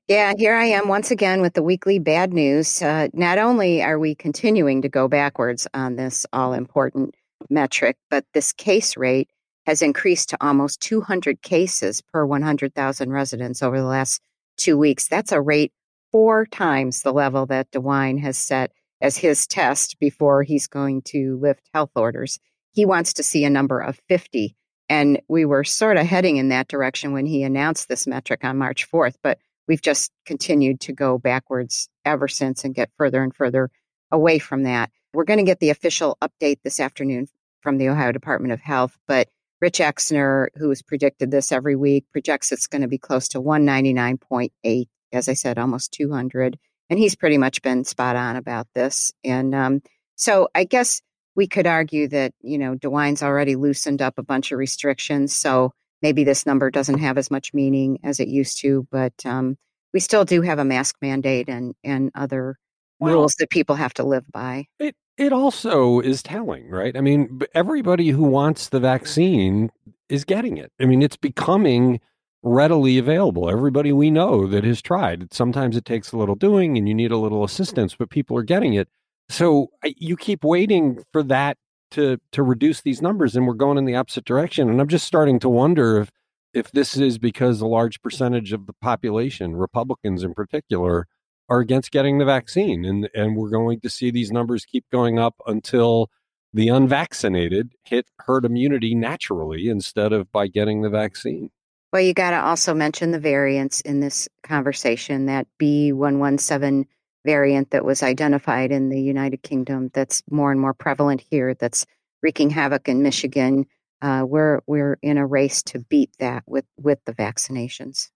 Yeah, 0.07 0.35
here 0.39 0.55
I 0.55 0.67
am 0.67 0.87
once 0.87 1.11
again 1.11 1.41
with 1.41 1.55
the 1.55 1.65
weekly 1.65 1.99
bad 1.99 2.33
news. 2.33 2.81
Uh, 2.81 3.09
not 3.13 3.39
only 3.39 3.83
are 3.83 3.99
we 3.99 4.15
continuing 4.15 4.83
to 4.83 4.89
go 4.89 5.09
backwards 5.09 5.67
on 5.75 5.97
this 5.97 6.25
all 6.33 6.53
important 6.53 7.17
metric, 7.51 7.97
but 8.09 8.25
this 8.35 8.53
case 8.53 8.97
rate 8.97 9.31
has 9.67 9.83
increased 9.83 10.29
to 10.29 10.37
almost 10.41 10.81
200 10.81 11.43
cases 11.43 12.03
per 12.03 12.25
100,000 12.25 13.11
residents 13.11 13.65
over 13.65 13.81
the 13.81 13.85
last 13.85 14.23
two 14.57 14.79
weeks. 14.79 15.09
That's 15.09 15.33
a 15.33 15.41
rate 15.41 15.73
four 16.17 16.47
times 16.47 17.03
the 17.03 17.13
level 17.13 17.45
that 17.45 17.71
DeWine 17.73 18.19
has 18.19 18.39
set 18.39 18.73
as 19.03 19.19
his 19.19 19.47
test 19.47 19.99
before 20.01 20.43
he's 20.43 20.67
going 20.67 21.03
to 21.03 21.39
lift 21.43 21.69
health 21.75 21.91
orders. 21.95 22.39
He 22.71 22.87
wants 22.87 23.13
to 23.13 23.23
see 23.23 23.45
a 23.45 23.51
number 23.51 23.81
of 23.81 24.01
50. 24.09 24.57
And 24.89 25.21
we 25.29 25.45
were 25.45 25.63
sort 25.63 25.99
of 25.99 26.07
heading 26.07 26.39
in 26.39 26.49
that 26.49 26.69
direction 26.69 27.13
when 27.13 27.27
he 27.27 27.43
announced 27.43 27.91
this 27.91 28.07
metric 28.07 28.45
on 28.45 28.57
March 28.57 28.91
4th, 28.91 29.17
but 29.23 29.37
we've 29.69 29.83
just 29.83 30.11
continued 30.25 30.81
to 30.81 30.95
go 30.95 31.19
backwards 31.19 31.91
ever 32.07 32.29
since 32.29 32.65
and 32.65 32.75
get 32.75 32.89
further 32.97 33.23
and 33.23 33.37
further 33.37 33.69
away 34.11 34.39
from 34.39 34.63
that. 34.63 34.91
We're 35.13 35.25
going 35.25 35.41
to 35.41 35.45
get 35.45 35.61
the 35.61 35.69
official 35.69 36.17
update 36.23 36.61
this 36.65 36.81
afternoon 36.81 37.27
from 37.61 37.77
the 37.77 37.91
Ohio 37.91 38.13
Department 38.13 38.55
of 38.55 38.61
Health, 38.61 38.97
but 39.07 39.29
Rich 39.61 39.81
Exner, 39.81 40.47
who 40.55 40.71
has 40.71 40.81
predicted 40.81 41.31
this 41.31 41.53
every 41.53 41.77
week, 41.77 42.07
projects 42.11 42.53
it's 42.53 42.67
going 42.67 42.81
to 42.81 42.89
be 42.89 42.97
close 42.97 43.29
to 43.29 43.43
199.8, 43.43 44.87
as 45.17 45.29
I 45.29 45.35
said, 45.35 45.59
almost 45.59 45.93
200 45.93 46.59
and 46.89 46.99
he's 46.99 47.17
pretty 47.17 47.39
much 47.39 47.63
been 47.63 47.85
spot 47.85 48.17
on 48.17 48.37
about 48.37 48.69
this. 48.75 49.13
And 49.25 49.55
um, 49.55 49.83
so 50.15 50.49
I 50.55 50.65
guess 50.65 51.03
we 51.35 51.47
could 51.47 51.67
argue 51.67 52.09
that 52.09 52.33
you 52.41 52.59
know 52.59 52.75
DeWine's 52.75 53.23
already 53.23 53.57
loosened 53.57 54.03
up 54.03 54.15
a 54.19 54.23
bunch 54.23 54.53
of 54.53 54.59
restrictions, 54.59 55.35
so 55.35 55.73
maybe 56.03 56.25
this 56.25 56.47
number 56.47 56.71
doesn't 56.71 56.99
have 56.99 57.19
as 57.19 57.31
much 57.31 57.53
meaning 57.53 57.99
as 58.03 58.21
it 58.21 58.29
used 58.29 58.61
to. 58.61 58.87
But 58.91 59.15
um, 59.25 59.57
we 59.93 60.01
still 60.01 60.25
do 60.25 60.43
have 60.43 60.59
a 60.59 60.65
mask 60.65 60.97
mandate 61.03 61.49
and 61.49 61.75
and 61.85 62.11
other 62.15 62.57
well, 62.99 63.15
rules 63.15 63.35
that 63.39 63.51
people 63.51 63.77
have 63.77 63.95
to 63.95 64.05
live 64.05 64.25
by. 64.31 64.67
It 64.79 64.97
it 65.19 65.33
also 65.33 66.01
is 66.01 66.23
telling, 66.23 66.71
right? 66.71 66.97
I 66.97 67.01
mean, 67.01 67.41
everybody 67.55 68.09
who 68.09 68.23
wants 68.23 68.69
the 68.69 68.81
vaccine 68.81 69.71
is 70.09 70.25
getting 70.25 70.57
it. 70.57 70.73
I 70.81 70.85
mean, 70.85 71.03
it's 71.03 71.17
becoming 71.17 72.01
readily 72.43 72.99
available. 72.99 73.51
Everybody 73.51 73.93
we 73.93 74.11
know 74.11 74.47
that 74.47 74.65
has 74.65 74.81
tried. 74.83 75.33
Sometimes 75.33 75.77
it 75.77 75.85
takes 75.85 76.13
a 76.13 76.17
little 76.17 76.35
doing 76.35 76.77
and 76.79 76.89
you 76.89 76.95
need 76.95 77.11
a 77.11 77.17
little 77.17 77.45
assistance, 77.45 77.95
but 77.95 78.11
people 78.11 78.37
are 78.37 78.43
getting 78.43 78.75
it. 78.75 78.89
So 79.29 79.71
you 79.85 80.17
keep 80.17 80.45
waiting 80.45 81.03
for 81.13 81.23
that 81.25 81.59
to 81.93 82.19
to 82.33 82.43
reduce 82.43 82.83
these 82.83 83.01
numbers 83.01 83.37
and 83.37 83.47
we're 83.47 83.55
going 83.55 83.79
in 83.79 83.85
the 83.85 83.95
opposite 83.95 84.25
direction 84.25 84.69
and 84.69 84.81
I'm 84.81 84.89
just 84.89 85.07
starting 85.07 85.39
to 85.41 85.49
wonder 85.49 86.01
if 86.01 86.11
if 86.53 86.73
this 86.73 86.97
is 86.97 87.19
because 87.19 87.61
a 87.61 87.67
large 87.67 88.01
percentage 88.03 88.53
of 88.53 88.67
the 88.67 88.73
population, 88.73 89.57
Republicans 89.57 90.25
in 90.25 90.35
particular, 90.35 91.07
are 91.49 91.61
against 91.61 91.93
getting 91.93 92.19
the 92.19 92.25
vaccine 92.25 92.85
and 92.85 93.09
and 93.15 93.37
we're 93.37 93.51
going 93.51 93.81
to 93.81 93.91
see 93.91 94.11
these 94.11 94.33
numbers 94.33 94.65
keep 94.65 94.85
going 94.91 95.19
up 95.19 95.37
until 95.47 96.11
the 96.53 96.69
unvaccinated 96.69 97.73
hit 97.85 98.07
herd 98.21 98.45
immunity 98.45 98.95
naturally 98.95 99.69
instead 99.69 100.13
of 100.13 100.31
by 100.33 100.47
getting 100.49 100.83
the 100.83 100.91
vaccine. 100.91 101.51
Well, 101.97 102.05
you 102.05 102.13
got 102.13 102.33
to 102.33 102.45
also 102.45 102.75
mention 102.75 103.11
the 103.11 103.19
variants 103.19 103.81
in 103.81 104.01
this 104.01 104.29
conversation 104.43 105.25
that 105.25 105.47
B117 105.59 106.85
variant 107.25 107.71
that 107.71 107.87
was 107.87 108.03
identified 108.03 108.71
in 108.71 108.91
the 108.91 109.01
United 109.01 109.43
Kingdom 109.43 109.91
that's 109.95 110.23
more 110.31 110.53
and 110.53 110.61
more 110.61 110.75
prevalent 110.75 111.25
here, 111.31 111.55
that's 111.55 111.87
wreaking 112.23 112.51
havoc 112.51 112.87
in 112.87 113.03
Michigan. 113.03 113.65
Uh, 114.03 114.27
we're 114.29 114.61
we're 114.67 114.99
in 115.01 115.17
a 115.17 115.27
race 115.27 115.63
to 115.63 115.79
beat 115.79 116.11
that 116.19 116.43
with 116.47 116.67
with 116.79 116.99
the 117.07 117.15
vaccinations. 117.15 118.11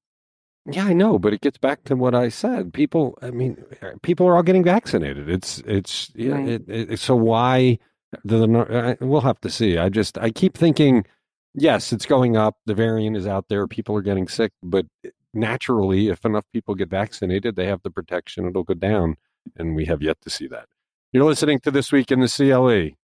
Yeah, 0.70 0.84
I 0.84 0.92
know, 0.92 1.18
but 1.18 1.32
it 1.32 1.40
gets 1.40 1.56
back 1.56 1.84
to 1.84 1.96
what 1.96 2.14
I 2.14 2.28
said. 2.28 2.74
People, 2.74 3.16
I 3.22 3.30
mean, 3.30 3.64
people 4.02 4.26
are 4.26 4.36
all 4.36 4.42
getting 4.42 4.62
vaccinated. 4.62 5.30
It's 5.30 5.60
it's 5.60 6.12
yeah. 6.14 6.34
Right. 6.34 6.48
It, 6.50 6.64
it, 6.68 6.98
so 6.98 7.16
why 7.16 7.78
the, 8.24 8.40
the 8.40 8.98
we'll 9.00 9.22
have 9.22 9.40
to 9.40 9.48
see. 9.48 9.78
I 9.78 9.88
just 9.88 10.18
I 10.18 10.28
keep 10.28 10.54
thinking 10.54 11.06
yes, 11.54 11.92
it's 11.92 12.06
going 12.06 12.36
up. 12.36 12.56
The 12.66 12.74
variant 12.74 13.16
is 13.16 13.26
out 13.26 13.46
there. 13.48 13.66
People 13.66 13.96
are 13.96 14.02
getting 14.02 14.28
sick, 14.28 14.52
but 14.62 14.86
naturally, 15.34 16.08
if 16.08 16.24
enough 16.24 16.44
people 16.52 16.74
get 16.74 16.90
vaccinated, 16.90 17.56
they 17.56 17.66
have 17.66 17.82
the 17.82 17.90
protection. 17.90 18.46
It'll 18.46 18.62
go 18.62 18.74
down, 18.74 19.16
and 19.56 19.74
we 19.74 19.86
have 19.86 20.02
yet 20.02 20.20
to 20.22 20.30
see 20.30 20.46
that. 20.48 20.66
You're 21.12 21.24
listening 21.24 21.60
to 21.60 21.70
this 21.70 21.90
week 21.90 22.10
in 22.10 22.20
the 22.20 22.28
CLE. 22.28 22.96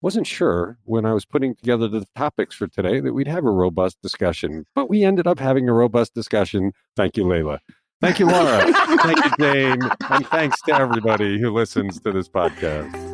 Wasn't 0.00 0.28
sure 0.28 0.78
when 0.84 1.04
I 1.04 1.12
was 1.12 1.24
putting 1.24 1.56
together 1.56 1.88
the 1.88 2.06
topics 2.14 2.54
for 2.54 2.68
today 2.68 3.00
that 3.00 3.12
we'd 3.12 3.26
have 3.26 3.44
a 3.44 3.50
robust 3.50 4.00
discussion, 4.00 4.64
but 4.74 4.88
we 4.88 5.02
ended 5.02 5.26
up 5.26 5.40
having 5.40 5.68
a 5.68 5.72
robust 5.72 6.14
discussion. 6.14 6.72
Thank 6.94 7.16
you, 7.16 7.26
Leila. 7.26 7.58
Thank 8.00 8.20
you, 8.20 8.26
Laura. 8.26 8.72
Thank 9.02 9.24
you, 9.24 9.30
Jane. 9.40 9.90
And 10.08 10.26
thanks 10.28 10.62
to 10.62 10.74
everybody 10.74 11.40
who 11.40 11.50
listens 11.50 12.00
to 12.02 12.12
this 12.12 12.28
podcast. 12.28 13.07